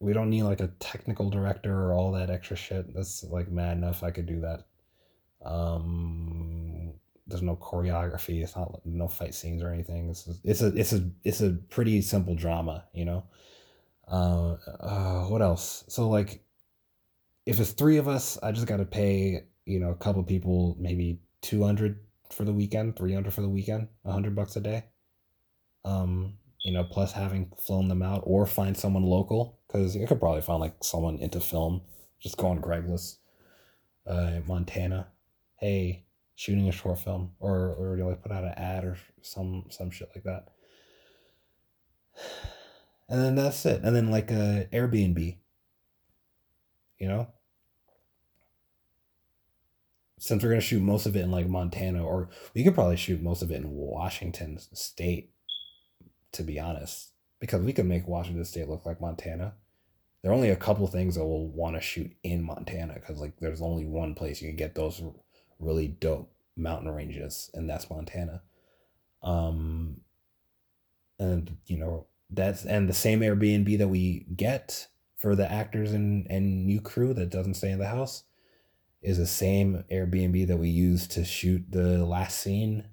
we 0.00 0.12
don't 0.12 0.30
need 0.30 0.44
like 0.44 0.60
a 0.60 0.72
technical 0.78 1.28
director 1.30 1.74
or 1.74 1.92
all 1.92 2.12
that 2.12 2.30
extra 2.30 2.56
shit. 2.56 2.94
That's 2.94 3.24
like 3.24 3.50
mad 3.50 3.76
enough. 3.76 4.02
I 4.02 4.10
could 4.10 4.26
do 4.26 4.40
that. 4.40 4.66
Um, 5.44 6.92
there's 7.26 7.42
no 7.42 7.56
choreography. 7.56 8.42
It's 8.42 8.56
not 8.56 8.80
no 8.84 9.08
fight 9.08 9.34
scenes 9.34 9.62
or 9.62 9.70
anything. 9.72 10.08
It's 10.10 10.28
it's 10.44 10.62
a 10.62 10.68
it's 10.68 10.92
a 10.92 11.10
it's 11.24 11.40
a 11.40 11.50
pretty 11.68 12.00
simple 12.02 12.34
drama. 12.34 12.84
You 12.92 13.04
know. 13.04 13.24
Uh, 14.06 14.56
uh, 14.80 15.24
what 15.24 15.42
else? 15.42 15.84
So 15.88 16.08
like, 16.08 16.42
if 17.44 17.60
it's 17.60 17.72
three 17.72 17.98
of 17.98 18.08
us, 18.08 18.38
I 18.42 18.52
just 18.52 18.66
got 18.66 18.78
to 18.78 18.84
pay 18.84 19.44
you 19.66 19.80
know 19.80 19.90
a 19.90 19.96
couple 19.96 20.22
people 20.22 20.76
maybe 20.78 21.20
two 21.42 21.62
hundred 21.62 22.00
for 22.30 22.44
the 22.44 22.52
weekend, 22.52 22.96
three 22.96 23.14
hundred 23.14 23.34
for 23.34 23.42
the 23.42 23.48
weekend, 23.48 23.88
hundred 24.06 24.34
bucks 24.34 24.56
a 24.56 24.60
day. 24.60 24.84
Um, 25.84 26.34
you 26.60 26.72
know, 26.72 26.84
plus 26.84 27.12
having 27.12 27.52
flown 27.56 27.88
them 27.88 28.02
out 28.02 28.22
or 28.24 28.46
find 28.46 28.76
someone 28.76 29.04
local 29.04 29.58
because 29.66 29.94
you 29.94 30.06
could 30.06 30.20
probably 30.20 30.40
find 30.40 30.60
like 30.60 30.74
someone 30.82 31.18
into 31.18 31.40
film. 31.40 31.82
Just 32.20 32.36
go 32.36 32.48
on 32.48 32.60
Craigslist, 32.60 33.18
uh, 34.06 34.40
Montana. 34.46 35.08
Hey, 35.56 36.04
shooting 36.34 36.68
a 36.68 36.72
short 36.72 36.98
film, 36.98 37.32
or 37.38 37.74
or 37.74 37.96
you 37.96 38.06
like 38.06 38.22
put 38.22 38.32
out 38.32 38.44
an 38.44 38.54
ad 38.56 38.84
or 38.84 38.96
some 39.22 39.66
some 39.70 39.90
shit 39.90 40.10
like 40.14 40.24
that. 40.24 40.48
And 43.10 43.24
then 43.24 43.36
that's 43.36 43.64
it. 43.64 43.80
And 43.82 43.96
then 43.96 44.10
like 44.10 44.30
a 44.30 44.34
uh, 44.34 44.76
Airbnb. 44.76 45.38
You 46.98 47.08
know, 47.08 47.28
since 50.18 50.42
we're 50.42 50.50
gonna 50.50 50.60
shoot 50.60 50.82
most 50.82 51.06
of 51.06 51.16
it 51.16 51.20
in 51.20 51.30
like 51.30 51.48
Montana, 51.48 52.04
or 52.04 52.28
we 52.54 52.62
could 52.62 52.74
probably 52.74 52.98
shoot 52.98 53.22
most 53.22 53.40
of 53.40 53.50
it 53.50 53.62
in 53.62 53.70
Washington 53.70 54.58
State 54.74 55.30
to 56.32 56.42
be 56.42 56.58
honest, 56.58 57.10
because 57.40 57.62
we 57.62 57.72
can 57.72 57.88
make 57.88 58.06
Washington 58.06 58.44
State 58.44 58.68
look 58.68 58.84
like 58.86 59.00
Montana. 59.00 59.54
There 60.22 60.32
are 60.32 60.34
only 60.34 60.50
a 60.50 60.56
couple 60.56 60.86
things 60.86 61.14
that 61.14 61.24
we'll 61.24 61.46
want 61.46 61.76
to 61.76 61.80
shoot 61.80 62.10
in 62.22 62.42
Montana 62.42 62.94
because 62.94 63.20
like 63.20 63.38
there's 63.38 63.62
only 63.62 63.86
one 63.86 64.14
place 64.14 64.42
you 64.42 64.48
can 64.48 64.56
get 64.56 64.74
those 64.74 65.00
really 65.58 65.88
dope 65.88 66.32
mountain 66.56 66.90
ranges, 66.90 67.50
and 67.54 67.68
that's 67.68 67.90
Montana. 67.90 68.42
Um, 69.22 70.00
and 71.18 71.56
you 71.66 71.78
know 71.78 72.06
that's 72.30 72.64
and 72.64 72.88
the 72.88 72.94
same 72.94 73.20
Airbnb 73.20 73.78
that 73.78 73.88
we 73.88 74.26
get 74.36 74.88
for 75.16 75.34
the 75.34 75.50
actors 75.50 75.92
and 75.92 76.26
and 76.30 76.66
new 76.66 76.80
crew 76.80 77.14
that 77.14 77.30
doesn't 77.30 77.54
stay 77.54 77.70
in 77.70 77.78
the 77.78 77.88
house 77.88 78.24
is 79.02 79.18
the 79.18 79.26
same 79.26 79.84
Airbnb 79.90 80.46
that 80.48 80.56
we 80.56 80.68
used 80.68 81.12
to 81.12 81.24
shoot 81.24 81.64
the 81.70 82.04
last 82.04 82.38
scene. 82.38 82.84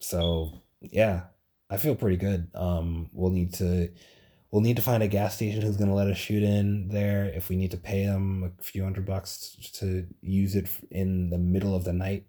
So 0.00 0.62
yeah, 0.80 1.22
I 1.72 1.78
feel 1.78 1.94
pretty 1.94 2.18
good. 2.18 2.48
Um, 2.54 3.08
we'll 3.14 3.30
need 3.30 3.54
to 3.54 3.88
we'll 4.50 4.60
need 4.60 4.76
to 4.76 4.82
find 4.82 5.02
a 5.02 5.08
gas 5.08 5.34
station 5.34 5.62
who's 5.62 5.78
going 5.78 5.88
to 5.88 5.96
let 5.96 6.06
us 6.06 6.18
shoot 6.18 6.42
in 6.42 6.88
there. 6.88 7.32
If 7.34 7.48
we 7.48 7.56
need 7.56 7.70
to 7.70 7.78
pay 7.78 8.04
them 8.04 8.52
a 8.58 8.62
few 8.62 8.84
hundred 8.84 9.06
bucks 9.06 9.56
to 9.78 10.06
use 10.20 10.54
it 10.54 10.68
in 10.90 11.30
the 11.30 11.38
middle 11.38 11.74
of 11.74 11.84
the 11.84 11.94
night 11.94 12.26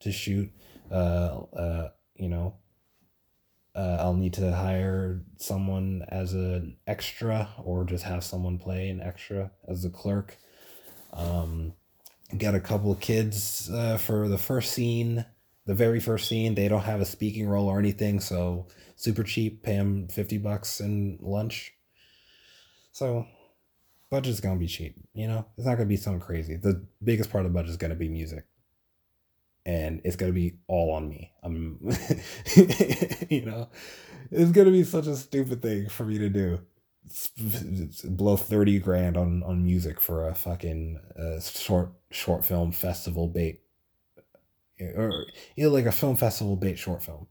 to 0.00 0.12
shoot, 0.12 0.52
uh, 0.92 0.94
uh, 0.94 1.88
you 2.14 2.28
know, 2.28 2.54
uh, 3.74 3.96
I'll 3.98 4.14
need 4.14 4.34
to 4.34 4.54
hire 4.54 5.20
someone 5.36 6.04
as 6.08 6.32
an 6.32 6.76
extra 6.86 7.48
or 7.64 7.84
just 7.84 8.04
have 8.04 8.22
someone 8.22 8.56
play 8.56 8.88
an 8.88 9.00
extra 9.00 9.50
as 9.66 9.84
a 9.84 9.90
clerk. 9.90 10.36
Um, 11.12 11.72
get 12.38 12.54
a 12.54 12.60
couple 12.60 12.94
kids 12.94 13.68
uh, 13.68 13.96
for 13.96 14.28
the 14.28 14.38
first 14.38 14.72
scene, 14.72 15.24
the 15.66 15.74
very 15.74 16.00
first 16.00 16.28
scene. 16.28 16.54
They 16.54 16.68
don't 16.68 16.82
have 16.82 17.00
a 17.00 17.06
speaking 17.06 17.48
role 17.48 17.68
or 17.68 17.78
anything, 17.78 18.20
so 18.20 18.66
super 18.96 19.22
cheap. 19.22 19.62
Pay 19.62 19.76
them 19.76 20.08
50 20.08 20.38
bucks 20.38 20.80
and 20.80 21.20
lunch. 21.20 21.74
So, 22.92 23.26
budget's 24.10 24.40
gonna 24.40 24.58
be 24.58 24.66
cheap, 24.66 24.96
you 25.12 25.28
know? 25.28 25.46
It's 25.56 25.66
not 25.66 25.74
gonna 25.74 25.86
be 25.86 25.96
something 25.96 26.20
crazy. 26.20 26.56
The 26.56 26.84
biggest 27.02 27.30
part 27.30 27.44
of 27.44 27.52
the 27.52 27.54
budget 27.54 27.70
is 27.70 27.76
gonna 27.76 27.94
be 27.94 28.08
music 28.08 28.46
and 29.66 30.00
it's 30.04 30.16
gonna 30.16 30.32
be 30.32 30.54
all 30.68 30.92
on 30.92 31.08
me. 31.08 31.32
I'm, 31.42 31.78
you 33.28 33.44
know, 33.44 33.68
it's 34.30 34.52
gonna 34.52 34.70
be 34.70 34.84
such 34.84 35.08
a 35.08 35.16
stupid 35.16 35.60
thing 35.60 35.88
for 35.88 36.04
me 36.04 36.18
to 36.18 36.28
do. 36.28 36.60
Blow 38.04 38.36
thirty 38.36 38.78
grand 38.78 39.16
on 39.16 39.42
on 39.42 39.64
music 39.64 40.00
for 40.00 40.28
a 40.28 40.34
fucking 40.34 41.00
uh, 41.18 41.40
short 41.40 41.92
short 42.10 42.44
film 42.44 42.72
festival 42.72 43.28
bait, 43.28 43.60
or 44.80 45.26
you 45.54 45.64
know, 45.64 45.70
like 45.70 45.86
a 45.86 45.92
film 45.92 46.16
festival 46.16 46.56
bait 46.56 46.78
short 46.78 47.02
film. 47.02 47.26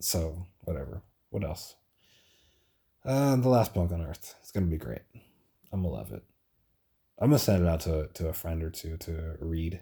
So 0.00 0.46
whatever. 0.60 1.02
What 1.30 1.44
else? 1.44 1.74
Uh, 3.04 3.36
the 3.36 3.48
last 3.48 3.74
punk 3.74 3.92
on 3.92 4.02
earth. 4.02 4.34
It's 4.40 4.50
gonna 4.50 4.66
be 4.66 4.78
great. 4.78 5.02
I'm 5.72 5.82
gonna 5.82 5.94
love 5.94 6.12
it. 6.12 6.22
I'm 7.18 7.30
gonna 7.30 7.38
send 7.38 7.64
it 7.64 7.68
out 7.68 7.80
to 7.80 8.08
to 8.14 8.28
a 8.28 8.32
friend 8.32 8.62
or 8.62 8.70
two 8.70 8.96
to 8.98 9.36
read 9.40 9.80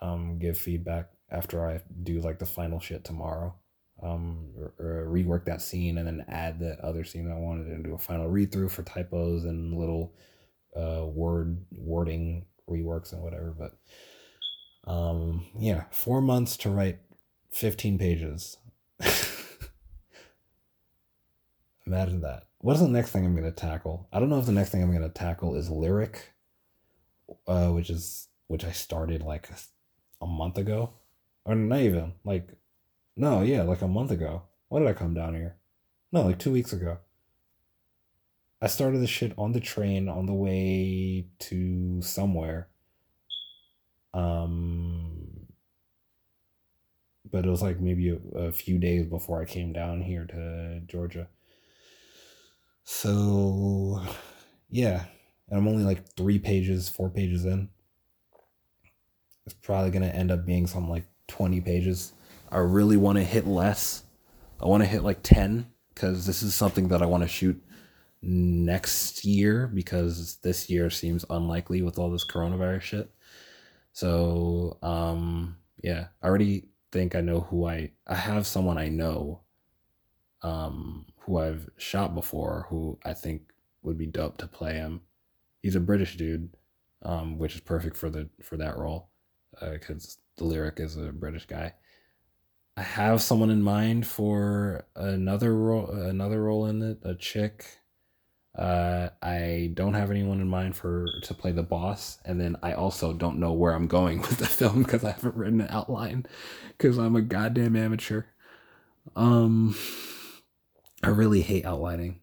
um, 0.00 0.38
give 0.38 0.58
feedback 0.58 1.10
after 1.30 1.66
I 1.66 1.80
do 2.02 2.20
like 2.20 2.38
the 2.38 2.46
final 2.46 2.80
shit 2.80 3.04
tomorrow. 3.04 3.54
Um, 4.00 4.50
or, 4.56 4.74
or 4.78 5.08
rework 5.10 5.44
that 5.46 5.60
scene 5.60 5.98
and 5.98 6.06
then 6.06 6.24
add 6.28 6.60
the 6.60 6.78
other 6.84 7.02
scene 7.02 7.28
I 7.28 7.34
wanted 7.34 7.66
and 7.66 7.82
do 7.82 7.94
a 7.94 7.98
final 7.98 8.28
read 8.28 8.52
through 8.52 8.68
for 8.68 8.84
typos 8.84 9.44
and 9.44 9.76
little 9.76 10.14
uh, 10.76 11.04
word 11.04 11.64
wording 11.72 12.46
reworks 12.70 13.12
and 13.12 13.22
whatever. 13.22 13.52
But 13.58 13.72
um, 14.88 15.46
yeah, 15.56 15.84
four 15.90 16.20
months 16.20 16.56
to 16.58 16.70
write 16.70 16.98
15 17.50 17.98
pages. 17.98 18.56
Imagine 21.86 22.22
that. 22.22 22.44
What 22.60 22.74
is 22.74 22.80
the 22.80 22.88
next 22.88 23.10
thing 23.12 23.24
I'm 23.24 23.36
going 23.36 23.44
to 23.44 23.52
tackle? 23.52 24.08
I 24.12 24.18
don't 24.18 24.30
know 24.30 24.38
if 24.38 24.46
the 24.46 24.52
next 24.52 24.70
thing 24.70 24.82
I'm 24.82 24.90
going 24.90 25.02
to 25.02 25.08
tackle 25.08 25.54
is 25.54 25.70
lyric, 25.70 26.32
uh, 27.46 27.68
which 27.68 27.90
is 27.90 28.28
which 28.48 28.64
I 28.64 28.72
started 28.72 29.22
like 29.22 29.48
a 30.20 30.26
month 30.26 30.58
ago, 30.58 30.94
or 31.44 31.54
not 31.54 31.80
even 31.80 32.14
like, 32.24 32.48
no, 33.16 33.42
yeah, 33.42 33.62
like 33.62 33.82
a 33.82 33.88
month 33.88 34.10
ago. 34.10 34.42
When 34.68 34.82
did 34.82 34.90
I 34.90 34.94
come 34.94 35.14
down 35.14 35.34
here? 35.34 35.56
No, 36.12 36.22
like 36.22 36.38
two 36.38 36.52
weeks 36.52 36.72
ago. 36.72 36.98
I 38.60 38.66
started 38.66 39.00
the 39.00 39.06
shit 39.06 39.34
on 39.38 39.52
the 39.52 39.60
train 39.60 40.08
on 40.08 40.26
the 40.26 40.34
way 40.34 41.26
to 41.40 42.02
somewhere. 42.02 42.68
Um, 44.18 45.46
but 47.30 47.44
it 47.44 47.50
was 47.50 47.62
like 47.62 47.80
maybe 47.80 48.10
a, 48.10 48.38
a 48.38 48.52
few 48.52 48.78
days 48.78 49.06
before 49.06 49.40
I 49.40 49.44
came 49.44 49.72
down 49.72 50.00
here 50.00 50.24
to 50.26 50.80
Georgia. 50.86 51.28
So, 52.84 54.02
yeah, 54.70 55.04
and 55.48 55.58
I'm 55.58 55.68
only 55.68 55.84
like 55.84 56.16
three 56.16 56.38
pages, 56.38 56.88
four 56.88 57.10
pages 57.10 57.44
in. 57.44 57.68
It's 59.46 59.54
probably 59.54 59.90
going 59.90 60.02
to 60.02 60.14
end 60.14 60.30
up 60.30 60.44
being 60.44 60.66
something 60.66 60.90
like 60.90 61.06
20 61.28 61.60
pages. 61.60 62.12
I 62.50 62.58
really 62.58 62.96
want 62.96 63.18
to 63.18 63.24
hit 63.24 63.46
less. 63.46 64.02
I 64.60 64.66
want 64.66 64.82
to 64.82 64.88
hit 64.88 65.02
like 65.02 65.22
10 65.22 65.66
because 65.94 66.26
this 66.26 66.42
is 66.42 66.54
something 66.54 66.88
that 66.88 67.02
I 67.02 67.06
want 67.06 67.22
to 67.22 67.28
shoot 67.28 67.62
next 68.20 69.24
year 69.24 69.66
because 69.66 70.36
this 70.42 70.68
year 70.68 70.90
seems 70.90 71.24
unlikely 71.30 71.82
with 71.82 71.98
all 71.98 72.10
this 72.10 72.26
coronavirus 72.26 72.80
shit. 72.82 73.10
So, 73.92 74.78
um, 74.82 75.58
yeah, 75.82 76.08
I 76.22 76.26
already 76.28 76.68
think 76.92 77.14
I 77.14 77.20
know 77.20 77.40
who 77.40 77.66
I 77.66 77.92
I 78.06 78.14
have 78.14 78.46
someone 78.46 78.78
I 78.78 78.88
know 78.88 79.42
um 80.42 81.06
who 81.20 81.38
I've 81.38 81.68
shot 81.76 82.14
before 82.14 82.66
who 82.70 82.98
I 83.04 83.12
think 83.14 83.52
would 83.82 83.98
be 83.98 84.06
dope 84.06 84.38
to 84.38 84.46
play 84.46 84.74
him. 84.74 85.02
He's 85.62 85.76
a 85.76 85.80
British 85.80 86.16
dude, 86.16 86.50
um, 87.02 87.38
which 87.38 87.54
is 87.54 87.60
perfect 87.60 87.96
for 87.96 88.10
the 88.10 88.28
for 88.42 88.56
that 88.58 88.78
role 88.78 89.10
because 89.60 90.18
uh, 90.18 90.22
the 90.38 90.44
lyric 90.44 90.80
is 90.80 90.96
a 90.96 91.12
British 91.12 91.46
guy. 91.46 91.74
I 92.76 92.82
have 92.82 93.20
someone 93.20 93.50
in 93.50 93.62
mind 93.62 94.06
for 94.06 94.86
another 94.94 95.54
role, 95.54 95.90
another 95.90 96.42
role 96.42 96.66
in 96.66 96.82
it, 96.82 96.98
a 97.02 97.14
chick. 97.14 97.80
Uh, 98.56 99.10
I 99.22 99.70
don't 99.74 99.94
have 99.94 100.10
anyone 100.10 100.40
in 100.40 100.48
mind 100.48 100.74
for 100.74 101.06
to 101.22 101.34
play 101.34 101.52
the 101.52 101.62
boss, 101.62 102.18
and 102.24 102.40
then 102.40 102.56
I 102.62 102.72
also 102.72 103.12
don't 103.12 103.38
know 103.38 103.52
where 103.52 103.72
I'm 103.72 103.86
going 103.86 104.20
with 104.22 104.38
the 104.38 104.46
film 104.46 104.82
because 104.82 105.04
I 105.04 105.12
haven't 105.12 105.36
written 105.36 105.60
an 105.60 105.68
outline 105.70 106.26
because 106.76 106.98
I'm 106.98 107.16
a 107.16 107.22
goddamn 107.22 107.76
amateur. 107.76 108.24
Um, 109.14 109.76
I 111.02 111.08
really 111.08 111.42
hate 111.42 111.64
outlining. 111.64 112.20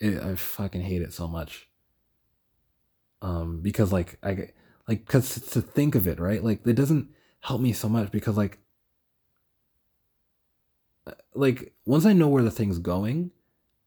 It, 0.00 0.22
I 0.22 0.34
fucking 0.34 0.82
hate 0.82 1.02
it 1.02 1.12
so 1.12 1.26
much. 1.26 1.68
Um, 3.22 3.60
because 3.60 3.92
like 3.92 4.18
I 4.22 4.50
like 4.90 5.06
because 5.06 5.34
to 5.52 5.62
think 5.62 5.94
of 5.94 6.08
it 6.08 6.18
right 6.18 6.42
like 6.42 6.66
it 6.66 6.74
doesn't 6.74 7.08
help 7.40 7.60
me 7.60 7.72
so 7.72 7.88
much 7.88 8.10
because 8.10 8.36
like 8.36 8.58
uh, 11.06 11.12
like 11.32 11.72
once 11.86 12.04
i 12.04 12.12
know 12.12 12.26
where 12.26 12.42
the 12.42 12.50
thing's 12.50 12.78
going 12.78 13.30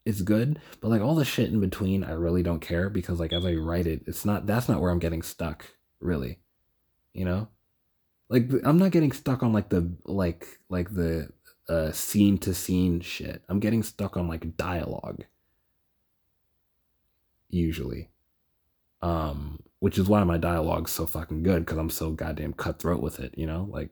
it's 0.04 0.22
good 0.22 0.60
but 0.80 0.88
like 0.88 1.00
all 1.00 1.14
the 1.14 1.24
shit 1.24 1.50
in 1.50 1.60
between 1.60 2.04
i 2.04 2.12
really 2.12 2.42
don't 2.42 2.60
care 2.60 2.90
because 2.90 3.20
like 3.20 3.32
as 3.32 3.44
i 3.44 3.54
write 3.54 3.86
it 3.86 4.02
it's 4.06 4.24
not 4.24 4.46
that's 4.46 4.68
not 4.68 4.80
where 4.80 4.90
i'm 4.90 4.98
getting 4.98 5.22
stuck 5.22 5.64
really 6.00 6.38
you 7.12 7.24
know 7.24 7.48
like 8.28 8.50
i'm 8.64 8.78
not 8.78 8.90
getting 8.90 9.12
stuck 9.12 9.42
on 9.42 9.52
like 9.52 9.68
the 9.70 9.90
like 10.04 10.60
like 10.68 10.92
the 10.94 11.28
uh 11.68 11.90
scene 11.92 12.36
to 12.36 12.52
scene 12.52 13.00
shit 13.00 13.42
i'm 13.48 13.60
getting 13.60 13.82
stuck 13.82 14.16
on 14.16 14.28
like 14.28 14.56
dialogue 14.56 15.24
usually 17.48 18.10
um 19.00 19.58
which 19.84 19.98
is 19.98 20.08
why 20.08 20.24
my 20.24 20.38
dialogue's 20.38 20.92
so 20.92 21.04
fucking 21.04 21.42
good 21.42 21.66
because 21.66 21.76
I'm 21.76 21.90
so 21.90 22.10
goddamn 22.12 22.54
cutthroat 22.54 23.02
with 23.02 23.20
it, 23.20 23.36
you 23.36 23.46
know? 23.46 23.68
Like, 23.70 23.90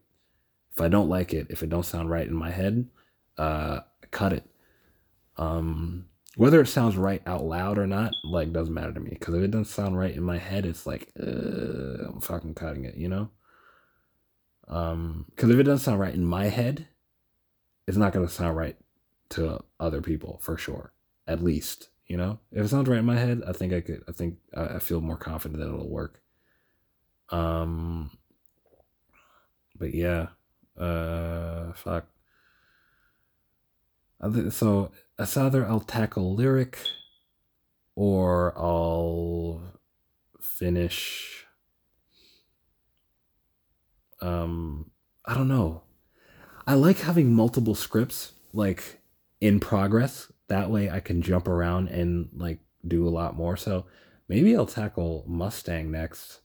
if 0.72 0.80
I 0.80 0.88
don't 0.88 1.10
like 1.10 1.34
it, 1.34 1.48
if 1.50 1.62
it 1.62 1.68
don't 1.68 1.84
sound 1.84 2.08
right 2.08 2.26
in 2.26 2.32
my 2.32 2.50
head, 2.50 2.88
uh, 3.36 3.80
cut 4.10 4.32
it. 4.32 4.48
Um, 5.36 6.06
whether 6.36 6.60
it 6.60 6.66
sounds 6.66 6.96
right 6.96 7.22
out 7.26 7.44
loud 7.44 7.78
or 7.78 7.86
not, 7.86 8.12
like, 8.24 8.52
doesn't 8.52 8.72
matter 8.72 8.92
to 8.92 9.00
me. 9.00 9.10
Because 9.10 9.34
if 9.34 9.42
it 9.42 9.50
doesn't 9.50 9.66
sound 9.66 9.98
right 9.98 10.14
in 10.14 10.22
my 10.22 10.38
head, 10.38 10.64
it's 10.64 10.86
like, 10.86 11.10
uh, 11.20 12.08
I'm 12.08 12.20
fucking 12.20 12.54
cutting 12.54 12.84
it, 12.84 12.96
you 12.96 13.08
know? 13.08 13.30
Um, 14.68 15.26
because 15.30 15.50
if 15.50 15.58
it 15.58 15.64
doesn't 15.64 15.84
sound 15.84 16.00
right 16.00 16.14
in 16.14 16.24
my 16.24 16.46
head, 16.46 16.88
it's 17.86 17.96
not 17.96 18.12
gonna 18.12 18.28
sound 18.28 18.56
right 18.56 18.76
to 19.30 19.62
other 19.80 20.00
people 20.00 20.38
for 20.42 20.56
sure, 20.56 20.92
at 21.26 21.42
least. 21.42 21.88
You 22.06 22.16
know, 22.16 22.38
if 22.50 22.64
it 22.64 22.68
sounds 22.68 22.88
right 22.88 22.98
in 22.98 23.06
my 23.06 23.16
head, 23.16 23.42
I 23.46 23.52
think 23.52 23.72
I 23.72 23.80
could. 23.80 24.02
I 24.06 24.12
think 24.12 24.36
I 24.54 24.78
feel 24.78 25.00
more 25.00 25.16
confident 25.16 25.60
that 25.60 25.68
it'll 25.68 25.88
work. 25.88 26.20
Um, 27.30 28.10
but 29.78 29.94
yeah, 29.94 30.28
uh, 30.76 31.72
fuck. 31.72 32.06
So 34.50 34.92
it's 35.18 35.36
either 35.36 35.66
I'll 35.66 35.80
tackle 35.80 36.34
lyric, 36.34 36.78
or 37.94 38.56
I'll 38.56 39.62
finish. 40.40 41.46
Um, 44.20 44.90
I 45.24 45.34
don't 45.34 45.48
know. 45.48 45.82
I 46.66 46.74
like 46.74 46.98
having 46.98 47.34
multiple 47.34 47.74
scripts 47.74 48.32
like 48.52 49.00
in 49.40 49.58
progress 49.58 50.30
that 50.48 50.70
way 50.70 50.90
I 50.90 51.00
can 51.00 51.22
jump 51.22 51.48
around 51.48 51.88
and 51.88 52.28
like 52.36 52.60
do 52.86 53.08
a 53.08 53.10
lot 53.10 53.34
more. 53.34 53.56
So 53.56 53.86
maybe 54.28 54.54
I'll 54.54 54.66
tackle 54.66 55.24
Mustang 55.26 55.90
next. 55.90 56.40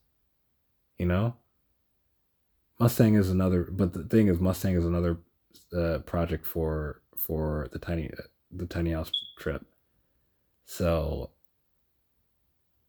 You 0.97 1.05
know? 1.05 1.35
Mustang 2.79 3.15
is 3.15 3.29
another 3.29 3.67
but 3.71 3.93
the 3.93 4.03
thing 4.03 4.27
is 4.27 4.39
Mustang 4.39 4.75
is 4.75 4.85
another 4.85 5.17
uh, 5.77 5.99
project 5.99 6.45
for 6.45 7.01
for 7.17 7.67
the 7.71 7.80
tiny 7.80 8.10
the 8.51 8.65
tiny 8.65 8.91
house 8.91 9.12
trip. 9.38 9.65
So 10.65 11.32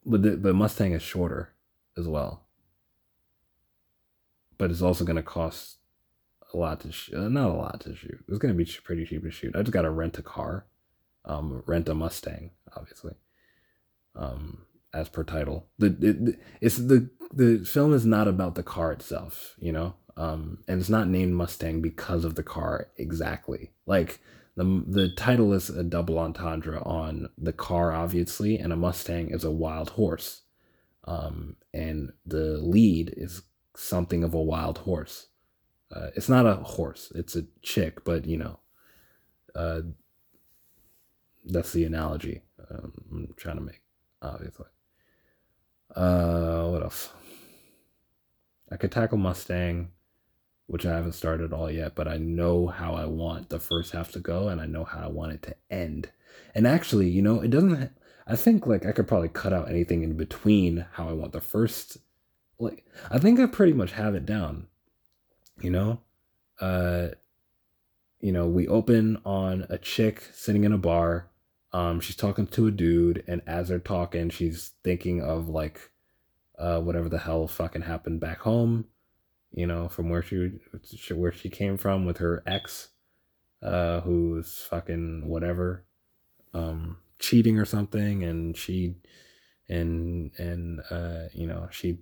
but 0.04 0.22
the, 0.22 0.36
but 0.36 0.54
Mustang 0.54 0.92
is 0.92 1.02
shorter 1.02 1.52
as 1.96 2.08
well. 2.08 2.46
But 4.56 4.70
it's 4.70 4.82
also 4.82 5.04
going 5.04 5.16
to 5.16 5.22
cost 5.22 5.76
a 6.52 6.56
lot 6.56 6.80
to 6.80 6.90
shoot. 6.90 7.16
Uh, 7.16 7.28
not 7.28 7.50
a 7.50 7.54
lot 7.54 7.80
to 7.82 7.94
shoot. 7.94 8.24
It's 8.26 8.38
going 8.38 8.56
to 8.56 8.64
be 8.64 8.70
pretty 8.82 9.04
cheap 9.04 9.22
to 9.22 9.30
shoot. 9.30 9.54
I 9.54 9.60
just 9.60 9.72
got 9.72 9.82
to 9.82 9.90
rent 9.90 10.18
a 10.18 10.22
car 10.22 10.66
um, 11.28 11.62
rent 11.66 11.88
a 11.88 11.94
Mustang, 11.94 12.50
obviously. 12.76 13.14
Um, 14.16 14.66
as 14.92 15.08
per 15.08 15.22
title, 15.22 15.66
the 15.78 15.96
it, 16.00 16.40
it's 16.60 16.78
the 16.78 17.10
the 17.32 17.64
film 17.64 17.92
is 17.92 18.06
not 18.06 18.26
about 18.26 18.54
the 18.54 18.62
car 18.62 18.90
itself, 18.90 19.54
you 19.58 19.70
know, 19.70 19.94
um, 20.18 20.58
and 20.66 20.80
it's 20.80 20.90
not 20.90 21.08
named 21.08 21.34
Mustang 21.34 21.80
because 21.80 22.24
of 22.24 22.34
the 22.34 22.42
car 22.42 22.88
exactly. 22.96 23.70
Like 23.86 24.20
the 24.56 24.84
the 24.86 25.08
title 25.10 25.52
is 25.52 25.70
a 25.70 25.84
double 25.84 26.18
entendre 26.18 26.82
on 26.82 27.30
the 27.38 27.52
car, 27.52 27.92
obviously, 27.92 28.58
and 28.58 28.72
a 28.72 28.76
Mustang 28.76 29.30
is 29.30 29.44
a 29.44 29.50
wild 29.50 29.90
horse, 29.90 30.42
um, 31.04 31.56
and 31.72 32.12
the 32.26 32.58
lead 32.58 33.14
is 33.16 33.42
something 33.76 34.24
of 34.24 34.34
a 34.34 34.42
wild 34.42 34.78
horse. 34.78 35.28
Uh, 35.94 36.08
it's 36.16 36.28
not 36.28 36.46
a 36.46 36.56
horse; 36.56 37.12
it's 37.14 37.36
a 37.36 37.46
chick, 37.62 38.04
but 38.04 38.26
you 38.26 38.36
know, 38.36 38.58
uh, 39.54 39.80
that's 41.44 41.72
the 41.72 41.84
analogy 41.84 42.42
um, 42.70 42.92
I'm 43.12 43.34
trying 43.36 43.56
to 43.56 43.62
make, 43.62 43.82
obviously. 44.20 44.66
Uh, 45.94 46.68
what 46.68 46.82
else? 46.82 47.10
I 48.70 48.76
could 48.76 48.92
tackle 48.92 49.18
Mustang, 49.18 49.92
which 50.68 50.86
I 50.86 50.94
haven't 50.94 51.12
started 51.12 51.52
all 51.52 51.68
yet, 51.68 51.96
but 51.96 52.06
I 52.06 52.16
know 52.18 52.68
how 52.68 52.94
I 52.94 53.06
want 53.06 53.48
the 53.48 53.58
first 53.58 53.92
half 53.92 54.12
to 54.12 54.20
go, 54.20 54.48
and 54.48 54.60
I 54.60 54.66
know 54.66 54.84
how 54.84 55.00
I 55.00 55.08
want 55.08 55.32
it 55.32 55.42
to 55.42 55.56
end. 55.70 56.10
And 56.54 56.66
actually, 56.66 57.08
you 57.10 57.20
know, 57.20 57.40
it 57.40 57.50
doesn't. 57.50 57.90
I 58.26 58.36
think 58.36 58.66
like 58.66 58.86
I 58.86 58.92
could 58.92 59.08
probably 59.08 59.28
cut 59.28 59.52
out 59.52 59.68
anything 59.68 60.02
in 60.02 60.16
between 60.16 60.86
how 60.92 61.08
I 61.08 61.12
want 61.12 61.32
the 61.32 61.40
first. 61.40 61.98
Like 62.60 62.86
I 63.10 63.18
think 63.18 63.40
I 63.40 63.46
pretty 63.46 63.72
much 63.72 63.92
have 63.92 64.14
it 64.14 64.24
down. 64.24 64.68
You 65.60 65.70
know, 65.70 66.00
uh, 66.60 67.08
you 68.20 68.30
know, 68.30 68.46
we 68.46 68.68
open 68.68 69.18
on 69.24 69.66
a 69.68 69.78
chick 69.78 70.22
sitting 70.32 70.62
in 70.62 70.72
a 70.72 70.78
bar 70.78 71.30
um, 71.72 72.00
she's 72.00 72.16
talking 72.16 72.46
to 72.46 72.66
a 72.66 72.70
dude, 72.70 73.24
and 73.26 73.42
as 73.46 73.68
they're 73.68 73.78
talking, 73.78 74.30
she's 74.30 74.72
thinking 74.82 75.20
of 75.20 75.48
like 75.48 75.90
uh, 76.58 76.80
whatever 76.80 77.08
the 77.08 77.18
hell 77.18 77.46
fucking 77.46 77.82
happened 77.82 78.20
back 78.20 78.40
home, 78.40 78.86
you 79.52 79.66
know, 79.66 79.88
from 79.88 80.10
where 80.10 80.22
she 80.22 80.52
where 81.14 81.32
she 81.32 81.48
came 81.48 81.76
from 81.76 82.04
with 82.06 82.18
her 82.18 82.42
ex, 82.46 82.88
uh, 83.62 84.00
who's 84.00 84.66
fucking 84.70 85.26
whatever, 85.26 85.84
um, 86.54 86.98
cheating 87.18 87.58
or 87.58 87.64
something, 87.64 88.22
and 88.24 88.56
she, 88.56 88.96
and 89.68 90.32
and 90.38 90.80
uh, 90.90 91.24
you 91.32 91.46
know, 91.46 91.68
she 91.70 91.98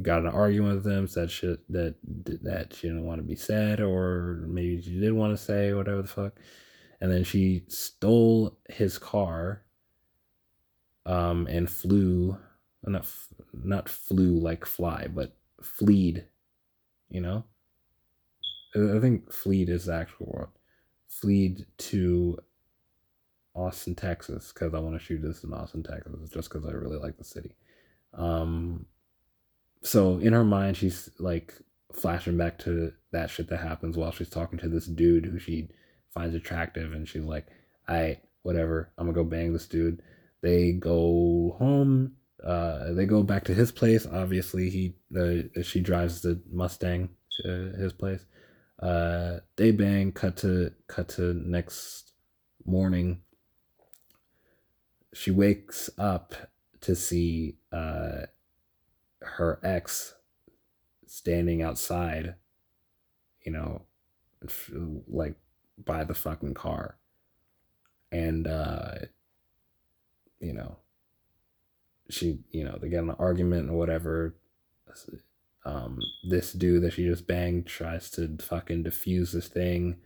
got 0.00 0.22
an 0.22 0.28
argument 0.28 0.76
with 0.76 0.84
them, 0.84 1.06
said 1.06 1.30
shit 1.30 1.60
that 1.72 1.96
that 2.42 2.74
she 2.74 2.88
didn't 2.88 3.04
want 3.06 3.20
to 3.20 3.26
be 3.26 3.36
said, 3.36 3.80
or 3.80 4.44
maybe 4.48 4.80
she 4.80 4.98
did 4.98 5.12
want 5.12 5.36
to 5.36 5.42
say, 5.42 5.72
whatever 5.72 6.02
the 6.02 6.08
fuck. 6.08 6.38
And 7.00 7.10
then 7.10 7.24
she 7.24 7.64
stole 7.68 8.58
his 8.68 8.96
car 8.96 9.64
um 11.04 11.46
and 11.48 11.68
flew 11.68 12.38
not 12.84 13.06
not 13.52 13.88
flew 13.88 14.38
like 14.38 14.64
fly 14.64 15.08
but 15.12 15.34
fleed 15.60 16.24
you 17.12 17.20
know 17.20 17.44
i 18.74 18.98
think 18.98 19.32
fleed 19.32 19.68
is 19.68 19.86
the 19.86 19.94
actual 19.94 20.26
word 20.26 20.48
fleed 21.06 21.66
to 21.78 22.38
austin 23.54 23.94
texas 23.94 24.52
because 24.52 24.74
i 24.74 24.78
want 24.78 24.98
to 24.98 25.04
shoot 25.04 25.20
this 25.22 25.44
in 25.44 25.52
austin 25.52 25.82
texas 25.82 26.30
just 26.30 26.50
because 26.50 26.66
i 26.66 26.70
really 26.70 26.96
like 26.96 27.16
the 27.18 27.24
city 27.24 27.54
um 28.14 28.86
so 29.82 30.18
in 30.18 30.32
her 30.32 30.44
mind 30.44 30.76
she's 30.76 31.10
like 31.18 31.54
flashing 31.92 32.36
back 32.36 32.58
to 32.58 32.92
that 33.12 33.30
shit 33.30 33.48
that 33.48 33.60
happens 33.60 33.96
while 33.96 34.12
she's 34.12 34.30
talking 34.30 34.58
to 34.58 34.68
this 34.68 34.86
dude 34.86 35.26
who 35.26 35.38
she 35.38 35.68
finds 36.12 36.34
attractive 36.34 36.92
and 36.92 37.08
she's 37.08 37.24
like, 37.24 37.46
I 37.88 38.18
whatever, 38.42 38.90
I'm 38.98 39.06
gonna 39.06 39.14
go 39.14 39.24
bang 39.24 39.52
this 39.52 39.66
dude. 39.66 40.02
They 40.40 40.72
go 40.72 41.56
home. 41.58 42.16
Uh, 42.44 42.92
they 42.92 43.06
go 43.06 43.22
back 43.22 43.44
to 43.44 43.54
his 43.54 43.72
place. 43.72 44.06
Obviously, 44.06 44.70
he 44.70 44.94
uh, 45.16 45.62
she 45.62 45.80
drives 45.80 46.22
the 46.22 46.40
Mustang 46.50 47.10
to 47.42 47.72
his 47.78 47.92
place. 47.92 48.24
Uh, 48.80 49.38
they 49.56 49.70
bang. 49.70 50.12
Cut 50.12 50.36
to 50.38 50.72
cut 50.88 51.08
to 51.10 51.34
next 51.34 52.12
morning. 52.64 53.20
She 55.14 55.30
wakes 55.30 55.90
up 55.98 56.34
to 56.80 56.96
see 56.96 57.56
uh, 57.70 58.26
her 59.20 59.60
ex 59.62 60.14
standing 61.06 61.62
outside. 61.62 62.34
You 63.44 63.52
know, 63.52 63.82
like 65.08 65.36
by 65.84 66.04
the 66.04 66.14
fucking 66.14 66.54
car. 66.54 66.96
And, 68.10 68.46
uh, 68.46 68.94
you 70.40 70.52
know, 70.52 70.76
she, 72.10 72.38
you 72.50 72.64
know, 72.64 72.78
they 72.80 72.88
get 72.88 73.00
in 73.00 73.10
an 73.10 73.16
argument 73.18 73.70
or 73.70 73.74
whatever. 73.74 74.34
Um, 75.64 76.00
this 76.28 76.52
dude 76.52 76.82
that 76.82 76.94
she 76.94 77.04
just 77.04 77.26
banged 77.26 77.66
tries 77.66 78.10
to 78.12 78.36
fucking 78.38 78.84
defuse 78.84 79.32
this 79.32 79.48
thing. 79.48 79.96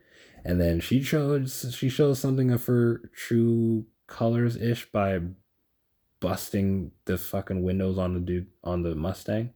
And 0.45 0.61
then 0.61 0.81
she 0.81 1.03
shows, 1.03 1.75
she 1.77 1.89
shows 1.89 2.21
something 2.21 2.51
of 2.51 2.67
her 2.67 3.11
true 3.15 3.87
colors 4.07 4.57
ish 4.57 4.91
by 4.93 5.21
busting 6.21 6.93
the 7.07 7.19
fucking 7.19 7.63
windows 7.63 7.99
on 7.99 8.15
the 8.15 8.21
dude, 8.21 8.47
on 8.63 8.83
the 8.83 8.95
Mustang. 8.95 9.51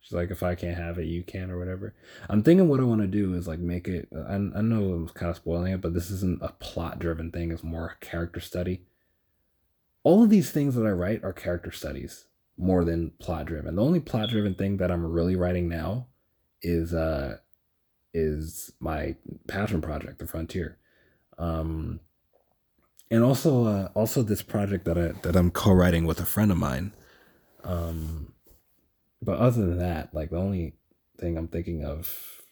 She's 0.00 0.12
like, 0.12 0.32
if 0.32 0.42
I 0.42 0.56
can't 0.56 0.76
have 0.76 0.98
it, 0.98 1.06
you 1.06 1.22
can, 1.22 1.50
or 1.50 1.58
whatever. 1.58 1.94
I'm 2.28 2.42
thinking 2.42 2.68
what 2.68 2.80
I 2.80 2.84
want 2.84 3.02
to 3.02 3.06
do 3.06 3.34
is 3.34 3.46
like 3.46 3.60
make 3.60 3.86
it. 3.86 4.08
I, 4.12 4.34
I 4.34 4.38
know 4.38 4.92
I'm 4.92 5.08
kind 5.08 5.30
of 5.30 5.36
spoiling 5.36 5.72
it, 5.72 5.80
but 5.80 5.94
this 5.94 6.10
isn't 6.10 6.42
a 6.42 6.48
plot 6.58 6.98
driven 6.98 7.30
thing. 7.30 7.52
It's 7.52 7.62
more 7.62 7.86
a 7.86 8.04
character 8.04 8.40
study. 8.40 8.82
All 10.04 10.22
of 10.22 10.30
these 10.30 10.50
things 10.50 10.74
that 10.74 10.86
I 10.86 10.90
write 10.90 11.22
are 11.22 11.32
character 11.32 11.70
studies 11.70 12.26
more 12.56 12.84
than 12.84 13.10
plot 13.18 13.46
driven. 13.46 13.76
The 13.76 13.82
only 13.82 14.00
plot 14.00 14.30
driven 14.30 14.54
thing 14.54 14.76
that 14.78 14.90
I'm 14.90 15.04
really 15.04 15.36
writing 15.36 15.68
now 15.68 16.08
is 16.60 16.92
uh 16.92 17.38
is 18.14 18.72
my 18.78 19.16
passion 19.48 19.80
project, 19.80 20.18
The 20.18 20.26
Frontier. 20.26 20.76
Um, 21.38 22.00
and 23.10 23.22
also 23.22 23.64
uh, 23.66 23.88
also 23.94 24.22
this 24.22 24.42
project 24.42 24.84
that 24.84 24.98
I 24.98 25.08
that 25.22 25.36
I'm 25.36 25.50
co-writing 25.50 26.06
with 26.06 26.20
a 26.20 26.26
friend 26.26 26.50
of 26.50 26.58
mine. 26.58 26.92
Um, 27.64 28.32
but 29.20 29.38
other 29.38 29.66
than 29.66 29.78
that, 29.78 30.14
like 30.14 30.30
the 30.30 30.38
only 30.38 30.74
thing 31.18 31.36
I'm 31.36 31.48
thinking 31.48 31.84
of, 31.84 32.42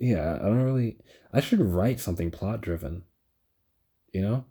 yeah, 0.00 0.38
I 0.40 0.44
don't 0.44 0.62
really. 0.62 0.98
I 1.32 1.40
should 1.40 1.60
write 1.60 2.00
something 2.00 2.30
plot 2.30 2.60
driven. 2.60 3.04
You 4.12 4.22
know. 4.22 4.44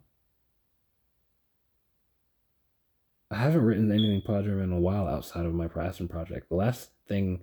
I 3.34 3.38
haven't 3.38 3.64
written 3.64 3.90
anything 3.90 4.22
plot 4.22 4.44
driven 4.44 4.62
in 4.62 4.72
a 4.72 4.80
while 4.80 5.08
outside 5.08 5.44
of 5.44 5.54
my 5.54 5.66
passion 5.66 6.06
project. 6.06 6.48
The 6.50 6.54
last 6.54 6.90
thing, 7.08 7.40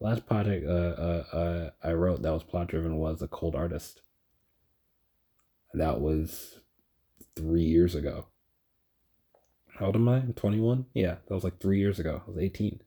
last 0.00 0.26
project 0.26 0.66
uh, 0.66 0.70
uh, 0.70 1.24
uh, 1.36 1.70
I 1.86 1.92
wrote 1.92 2.22
that 2.22 2.32
was 2.32 2.42
plot 2.42 2.68
driven 2.68 2.96
was 2.96 3.18
The 3.18 3.28
Cold 3.28 3.54
Artist. 3.54 4.00
That 5.74 6.00
was 6.00 6.60
three 7.36 7.64
years 7.64 7.94
ago. 7.94 8.24
How 9.78 9.86
old 9.86 9.96
am 9.96 10.08
I? 10.08 10.20
21? 10.34 10.86
Yeah, 10.94 11.16
that 11.28 11.34
was 11.34 11.44
like 11.44 11.60
three 11.60 11.78
years 11.78 11.98
ago. 11.98 12.22
I 12.26 12.30
was 12.30 12.38
18. 12.38 12.80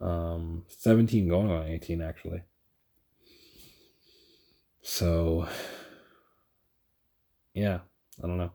Um, 0.00 0.64
17 0.68 1.28
going 1.28 1.50
on 1.50 1.66
18 1.66 2.00
actually. 2.00 2.42
So, 4.82 5.48
yeah, 7.54 7.80
I 8.22 8.26
don't 8.28 8.38
know. 8.38 8.52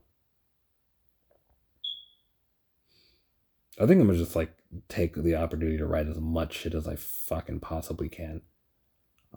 I 3.79 3.85
think 3.85 4.01
I'm 4.01 4.07
gonna 4.07 4.17
just 4.17 4.35
like 4.35 4.53
take 4.89 5.15
the 5.15 5.35
opportunity 5.35 5.77
to 5.77 5.85
write 5.85 6.07
as 6.07 6.19
much 6.19 6.53
shit 6.53 6.73
as 6.73 6.87
I 6.87 6.95
fucking 6.95 7.59
possibly 7.59 8.09
can. 8.09 8.41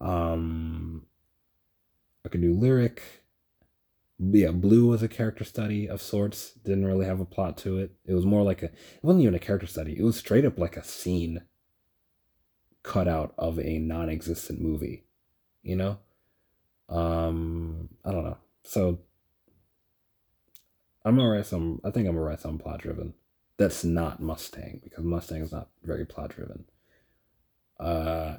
Um, 0.00 1.06
I 2.24 2.28
could 2.28 2.40
do 2.40 2.54
lyric 2.54 3.20
yeah, 4.22 4.50
Blue 4.50 4.88
was 4.88 5.02
a 5.02 5.08
character 5.08 5.44
study 5.44 5.88
of 5.88 6.02
sorts. 6.02 6.52
Didn't 6.52 6.84
really 6.84 7.06
have 7.06 7.20
a 7.20 7.24
plot 7.24 7.56
to 7.58 7.78
it. 7.78 7.92
It 8.04 8.12
was 8.12 8.26
more 8.26 8.42
like 8.42 8.62
a. 8.62 8.66
It 8.66 9.02
wasn't 9.02 9.22
even 9.22 9.34
a 9.34 9.38
character 9.38 9.66
study. 9.66 9.96
It 9.98 10.02
was 10.02 10.16
straight 10.16 10.44
up 10.44 10.58
like 10.58 10.76
a 10.76 10.84
scene 10.84 11.42
cut 12.82 13.08
out 13.08 13.32
of 13.38 13.58
a 13.58 13.78
non-existent 13.78 14.60
movie. 14.60 15.04
You 15.62 15.76
know. 15.76 15.98
Um, 16.90 17.88
I 18.04 18.12
don't 18.12 18.24
know. 18.24 18.36
So 18.62 18.98
I'm 21.02 21.16
gonna 21.16 21.30
write 21.30 21.46
some. 21.46 21.80
I 21.82 21.90
think 21.90 22.06
I'm 22.06 22.14
gonna 22.14 22.26
write 22.26 22.40
some 22.40 22.58
plot 22.58 22.82
driven. 22.82 23.14
That's 23.60 23.84
not 23.84 24.20
Mustang 24.20 24.80
because 24.82 25.04
Mustang 25.04 25.42
is 25.42 25.52
not 25.52 25.68
very 25.84 26.06
plot 26.06 26.30
driven. 26.30 26.64
Uh, 27.78 28.38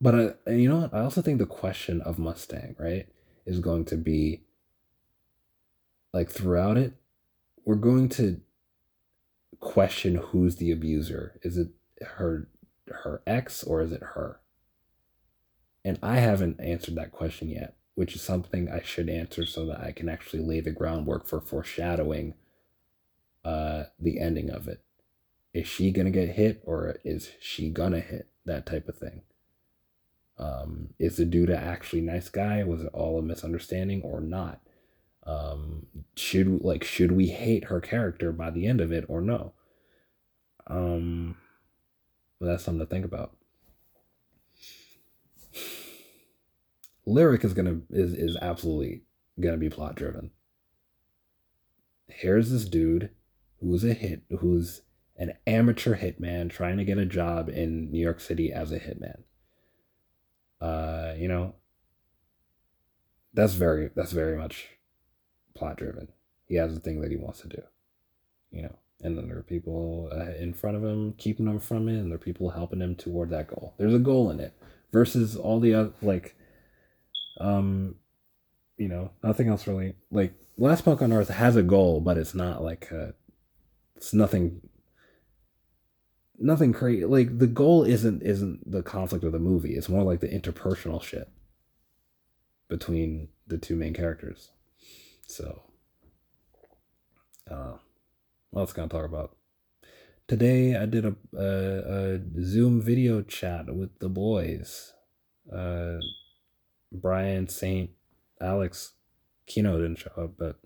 but 0.00 0.14
I, 0.46 0.50
you 0.50 0.68
know 0.68 0.80
what? 0.80 0.94
I 0.94 1.00
also 1.00 1.22
think 1.22 1.38
the 1.38 1.46
question 1.46 2.00
of 2.00 2.18
Mustang, 2.18 2.74
right? 2.78 3.06
is 3.44 3.60
going 3.60 3.84
to 3.86 3.96
be 3.96 4.42
like 6.12 6.30
throughout 6.30 6.76
it, 6.76 6.94
we're 7.64 7.76
going 7.76 8.08
to 8.08 8.40
question 9.60 10.16
who's 10.16 10.56
the 10.56 10.72
abuser. 10.72 11.38
Is 11.42 11.58
it 11.58 11.68
her 12.02 12.48
her 12.88 13.22
ex 13.26 13.62
or 13.62 13.82
is 13.82 13.92
it 13.92 14.02
her? 14.14 14.40
And 15.84 15.98
I 16.02 16.16
haven't 16.16 16.60
answered 16.60 16.96
that 16.96 17.12
question 17.12 17.48
yet. 17.48 17.76
which 17.96 18.14
is 18.14 18.22
something 18.22 18.68
I 18.70 18.82
should 18.82 19.08
answer 19.08 19.46
so 19.46 19.66
that 19.66 19.80
I 19.80 19.90
can 19.90 20.08
actually 20.08 20.42
lay 20.42 20.60
the 20.60 20.70
groundwork 20.70 21.26
for 21.26 21.40
foreshadowing 21.40 22.34
uh, 23.46 23.84
the 24.00 24.18
ending 24.18 24.50
of 24.50 24.66
it. 24.66 24.82
Is 25.54 25.68
she 25.68 25.92
gonna 25.92 26.10
get 26.10 26.30
hit 26.30 26.60
or 26.64 26.96
is 27.04 27.30
she 27.40 27.70
gonna 27.70 28.00
hit? 28.00 28.28
That 28.44 28.66
type 28.66 28.88
of 28.88 28.98
thing. 28.98 29.22
Um, 30.38 30.90
is 30.98 31.16
the 31.16 31.24
dude 31.24 31.50
actually 31.50 32.02
nice 32.02 32.28
guy? 32.28 32.62
Was 32.64 32.82
it 32.82 32.90
all 32.92 33.18
a 33.18 33.22
misunderstanding 33.22 34.02
or 34.02 34.20
not? 34.20 34.60
Um, 35.24 35.86
should 36.16 36.62
like 36.62 36.84
should 36.84 37.12
we 37.12 37.28
hate 37.28 37.64
her 37.64 37.80
character 37.80 38.32
by 38.32 38.50
the 38.50 38.66
end 38.66 38.80
of 38.80 38.92
it 38.92 39.04
or 39.08 39.20
no? 39.20 39.52
Um, 40.66 41.36
that's 42.40 42.64
something 42.64 42.84
to 42.84 42.86
think 42.86 43.04
about. 43.04 43.36
Lyric 47.06 47.44
is 47.44 47.54
gonna 47.54 47.80
is 47.90 48.12
is 48.12 48.36
absolutely 48.42 49.02
gonna 49.38 49.56
be 49.56 49.70
plot 49.70 49.94
driven. 49.94 50.32
Here's 52.08 52.50
this 52.50 52.64
dude 52.64 53.10
who's 53.60 53.84
a 53.84 53.94
hit, 53.94 54.22
who's 54.40 54.82
an 55.16 55.32
amateur 55.46 55.96
hitman 55.96 56.50
trying 56.50 56.76
to 56.76 56.84
get 56.84 56.98
a 56.98 57.06
job 57.06 57.48
in 57.48 57.90
New 57.90 58.00
York 58.00 58.20
City 58.20 58.52
as 58.52 58.72
a 58.72 58.78
hitman. 58.78 59.22
Uh, 60.60 61.14
you 61.16 61.28
know, 61.28 61.54
that's 63.34 63.54
very 63.54 63.90
that's 63.94 64.12
very 64.12 64.36
much 64.36 64.68
plot 65.54 65.76
driven. 65.76 66.08
He 66.46 66.56
has 66.56 66.76
a 66.76 66.80
thing 66.80 67.00
that 67.00 67.10
he 67.10 67.16
wants 67.16 67.40
to 67.40 67.48
do, 67.48 67.62
you 68.50 68.62
know, 68.62 68.76
and 69.02 69.16
then 69.16 69.28
there 69.28 69.38
are 69.38 69.42
people 69.42 70.08
uh, 70.12 70.34
in 70.38 70.54
front 70.54 70.76
of 70.76 70.84
him 70.84 71.14
keeping 71.18 71.46
him 71.46 71.60
from 71.60 71.88
it, 71.88 71.98
and 71.98 72.10
there 72.10 72.16
are 72.16 72.18
people 72.18 72.50
helping 72.50 72.80
him 72.80 72.94
toward 72.94 73.30
that 73.30 73.48
goal. 73.48 73.74
There's 73.78 73.94
a 73.94 73.98
goal 73.98 74.30
in 74.30 74.40
it 74.40 74.54
versus 74.92 75.36
all 75.36 75.60
the 75.60 75.74
other 75.74 75.92
like, 76.00 76.36
um, 77.40 77.96
you 78.76 78.88
know, 78.88 79.10
nothing 79.22 79.48
else 79.48 79.66
really. 79.66 79.94
Like 80.10 80.34
Last 80.56 80.84
Punk 80.84 81.02
on 81.02 81.12
Earth 81.12 81.28
has 81.28 81.56
a 81.56 81.62
goal, 81.62 82.00
but 82.00 82.16
it's 82.16 82.34
not 82.34 82.62
like 82.62 82.90
a, 82.90 83.14
it's 83.96 84.12
nothing 84.12 84.60
nothing 86.38 86.72
crazy. 86.72 87.04
Like 87.04 87.38
the 87.38 87.46
goal 87.46 87.84
isn't 87.84 88.22
isn't 88.22 88.70
the 88.70 88.82
conflict 88.82 89.24
of 89.24 89.32
the 89.32 89.38
movie. 89.38 89.74
It's 89.74 89.88
more 89.88 90.02
like 90.02 90.20
the 90.20 90.28
interpersonal 90.28 91.02
shit 91.02 91.28
between 92.68 93.28
the 93.46 93.58
two 93.58 93.76
main 93.76 93.94
characters. 93.94 94.50
So, 95.28 95.62
uh, 97.50 97.74
else 98.56 98.72
can 98.72 98.84
I 98.84 98.88
talk 98.88 99.04
about? 99.04 99.36
Today 100.28 100.76
I 100.76 100.86
did 100.86 101.04
a, 101.04 101.14
a, 101.36 102.14
a 102.14 102.20
Zoom 102.42 102.82
video 102.82 103.22
chat 103.22 103.74
with 103.74 103.98
the 104.00 104.08
boys. 104.08 104.92
Uh, 105.52 105.98
Brian, 106.92 107.48
Saint, 107.48 107.90
Alex, 108.40 108.94
Kino 109.46 109.78
didn't 109.78 109.98
show 109.98 110.10
up, 110.16 110.32
but 110.36 110.58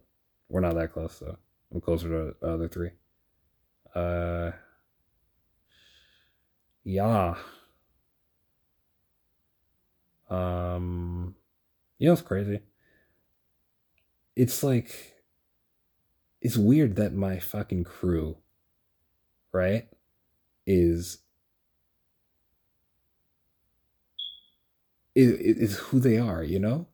we're 0.49 0.61
not 0.61 0.75
that 0.75 0.93
close, 0.93 1.19
so 1.19 1.37
I'm 1.73 1.81
closer 1.81 2.09
to 2.09 2.35
the 2.40 2.47
other 2.47 2.69
three. 2.69 2.90
Uh, 3.94 4.50
yeah. 6.85 7.37
Um, 10.29 11.35
you 11.98 12.09
know, 12.09 12.12
it's 12.14 12.22
crazy. 12.22 12.61
It's 14.37 14.62
like, 14.64 15.14
it's 16.42 16.57
weird 16.59 16.96
that 16.96 17.14
my 17.14 17.38
fucking 17.38 17.85
crew, 17.85 18.37
right, 19.53 19.88
is 20.66 21.18
is, 25.14 25.31
is 25.33 25.76
who 25.79 26.00
they 26.00 26.18
are, 26.18 26.42
you 26.42 26.59
know? 26.59 26.87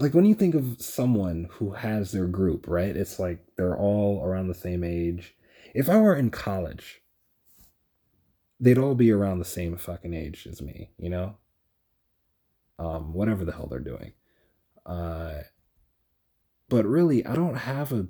Like 0.00 0.14
when 0.14 0.24
you 0.24 0.34
think 0.34 0.54
of 0.54 0.80
someone 0.80 1.46
who 1.50 1.72
has 1.72 2.10
their 2.10 2.26
group, 2.26 2.66
right? 2.66 2.96
It's 2.96 3.18
like 3.18 3.44
they're 3.56 3.76
all 3.76 4.24
around 4.24 4.48
the 4.48 4.54
same 4.54 4.82
age. 4.82 5.36
If 5.74 5.90
I 5.90 5.98
were 5.98 6.16
in 6.16 6.30
college, 6.30 7.02
they'd 8.58 8.78
all 8.78 8.94
be 8.94 9.12
around 9.12 9.38
the 9.38 9.44
same 9.44 9.76
fucking 9.76 10.14
age 10.14 10.46
as 10.50 10.62
me, 10.62 10.90
you 10.98 11.10
know? 11.10 11.36
Um, 12.78 13.12
whatever 13.12 13.44
the 13.44 13.52
hell 13.52 13.68
they're 13.70 13.78
doing. 13.78 14.14
Uh, 14.86 15.42
but 16.70 16.86
really, 16.86 17.24
I 17.26 17.34
don't 17.34 17.56
have 17.56 17.92
a 17.92 18.06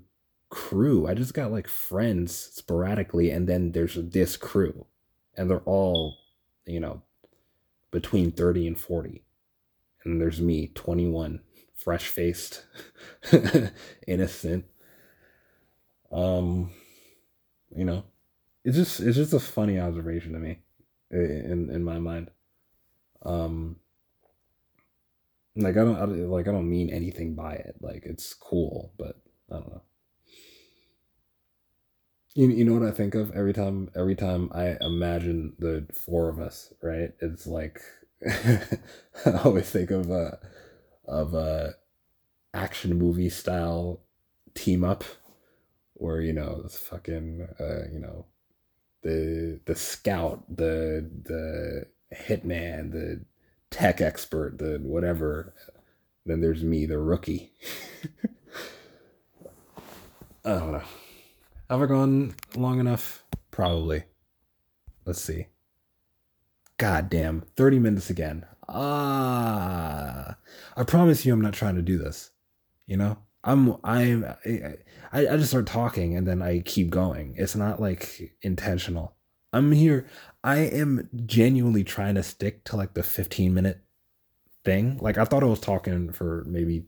crew. 0.48 1.08
I 1.08 1.14
just 1.14 1.34
got 1.34 1.50
like 1.50 1.66
friends 1.66 2.32
sporadically, 2.32 3.30
and 3.30 3.48
then 3.48 3.72
there's 3.72 3.96
this 3.96 4.36
crew, 4.36 4.86
and 5.36 5.50
they're 5.50 5.58
all, 5.60 6.18
you 6.66 6.78
know, 6.78 7.02
between 7.90 8.30
30 8.30 8.68
and 8.68 8.78
40. 8.78 9.24
And 10.04 10.20
there's 10.20 10.40
me, 10.40 10.68
21, 10.74 11.40
fresh 11.82 12.08
faced, 12.08 12.64
innocent. 14.06 14.64
Um, 16.12 16.70
you 17.74 17.84
know, 17.84 18.04
it's 18.64 18.76
just 18.76 19.00
it's 19.00 19.16
just 19.16 19.32
a 19.32 19.40
funny 19.40 19.78
observation 19.78 20.32
to 20.32 20.38
me 20.38 20.58
in 21.10 21.70
in 21.72 21.82
my 21.84 21.98
mind. 21.98 22.30
Um 23.22 23.76
like 25.56 25.76
i 25.76 25.84
don't 25.84 25.96
I, 25.96 26.04
like 26.04 26.46
i 26.48 26.52
don't 26.52 26.68
mean 26.70 26.90
anything 26.90 27.34
by 27.34 27.54
it. 27.54 27.76
Like 27.80 28.02
it's 28.04 28.34
cool 28.34 28.92
but 28.98 29.16
i 29.50 29.54
don't 29.56 29.68
know. 29.68 29.82
You, 32.34 32.48
you 32.48 32.64
know 32.64 32.74
what 32.74 32.88
i 32.88 32.92
think 32.92 33.14
of 33.14 33.32
every 33.32 33.52
time 33.52 33.90
every 33.96 34.14
time 34.14 34.50
i 34.54 34.76
imagine 34.80 35.54
the 35.58 35.86
four 35.92 36.28
of 36.28 36.38
us 36.38 36.72
right? 36.82 37.10
It's 37.20 37.46
like 37.46 37.80
i 38.26 39.32
always 39.44 39.68
think 39.70 39.90
of 39.90 40.10
uh 40.10 40.32
of 41.10 41.34
a 41.34 41.74
action 42.54 42.98
movie 42.98 43.28
style 43.28 44.00
team 44.54 44.82
up 44.82 45.04
where 45.94 46.20
you 46.20 46.32
know 46.32 46.62
this 46.62 46.78
fucking 46.78 47.46
uh 47.60 47.84
you 47.92 47.98
know 47.98 48.24
the 49.02 49.60
the 49.64 49.74
scout, 49.74 50.44
the 50.48 51.08
the 51.22 51.86
hitman, 52.14 52.92
the 52.92 53.24
tech 53.70 54.00
expert, 54.00 54.58
the 54.58 54.78
whatever. 54.82 55.54
Then 56.26 56.40
there's 56.40 56.62
me, 56.62 56.86
the 56.86 56.98
rookie. 56.98 57.52
I 60.44 60.50
don't 60.50 60.72
know. 60.72 60.82
Have 61.68 61.82
I 61.82 61.86
gone 61.86 62.34
long 62.56 62.78
enough? 62.80 63.24
Probably. 63.50 64.04
Let's 65.04 65.22
see. 65.22 65.46
God 66.76 67.08
damn, 67.10 67.42
30 67.56 67.78
minutes 67.78 68.10
again. 68.10 68.44
Ah, 68.70 70.36
I 70.76 70.84
promise 70.84 71.26
you 71.26 71.32
I'm 71.32 71.40
not 71.40 71.54
trying 71.54 71.74
to 71.74 71.82
do 71.82 71.98
this. 71.98 72.30
You 72.86 72.96
know? 72.96 73.18
I'm 73.42 73.76
I'm 73.84 74.24
I, 74.44 74.76
I 75.12 75.36
just 75.36 75.50
start 75.50 75.66
talking 75.66 76.16
and 76.16 76.26
then 76.26 76.42
I 76.42 76.60
keep 76.60 76.90
going. 76.90 77.34
It's 77.38 77.56
not 77.56 77.80
like 77.80 78.36
intentional. 78.42 79.16
I'm 79.52 79.72
here. 79.72 80.06
I 80.44 80.58
am 80.58 81.08
genuinely 81.26 81.84
trying 81.84 82.14
to 82.16 82.22
stick 82.22 82.64
to 82.64 82.76
like 82.76 82.94
the 82.94 83.02
15 83.02 83.52
minute 83.52 83.80
thing. 84.64 84.98
Like 85.00 85.18
I 85.18 85.24
thought 85.24 85.42
I 85.42 85.46
was 85.46 85.60
talking 85.60 86.12
for 86.12 86.44
maybe 86.46 86.84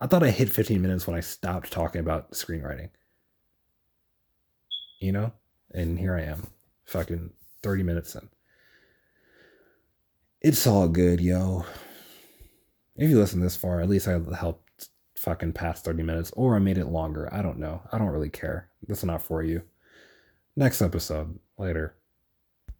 I 0.00 0.06
thought 0.06 0.22
I 0.22 0.30
hit 0.30 0.50
15 0.50 0.80
minutes 0.80 1.06
when 1.06 1.16
I 1.16 1.20
stopped 1.20 1.70
talking 1.70 2.00
about 2.00 2.32
screenwriting. 2.32 2.90
You 5.00 5.12
know? 5.12 5.32
And 5.72 5.98
here 5.98 6.16
I 6.16 6.22
am. 6.22 6.48
Fucking 6.86 7.30
30 7.62 7.82
minutes 7.82 8.14
in. 8.14 8.28
It's 10.42 10.66
all 10.66 10.88
good, 10.88 11.20
yo. 11.20 11.64
If 12.96 13.10
you 13.10 13.18
listen 13.18 13.40
this 13.40 13.56
far, 13.56 13.80
at 13.80 13.88
least 13.88 14.06
I 14.06 14.18
helped 14.34 14.88
fucking 15.16 15.54
pass 15.54 15.80
30 15.82 16.02
minutes 16.02 16.30
or 16.36 16.54
I 16.54 16.58
made 16.58 16.78
it 16.78 16.86
longer. 16.86 17.32
I 17.32 17.42
don't 17.42 17.58
know. 17.58 17.82
I 17.90 17.98
don't 17.98 18.08
really 18.08 18.28
care. 18.28 18.68
That's 18.86 19.04
not 19.04 19.22
for 19.22 19.42
you. 19.42 19.62
Next 20.54 20.82
episode. 20.82 21.38
Later. 21.58 21.96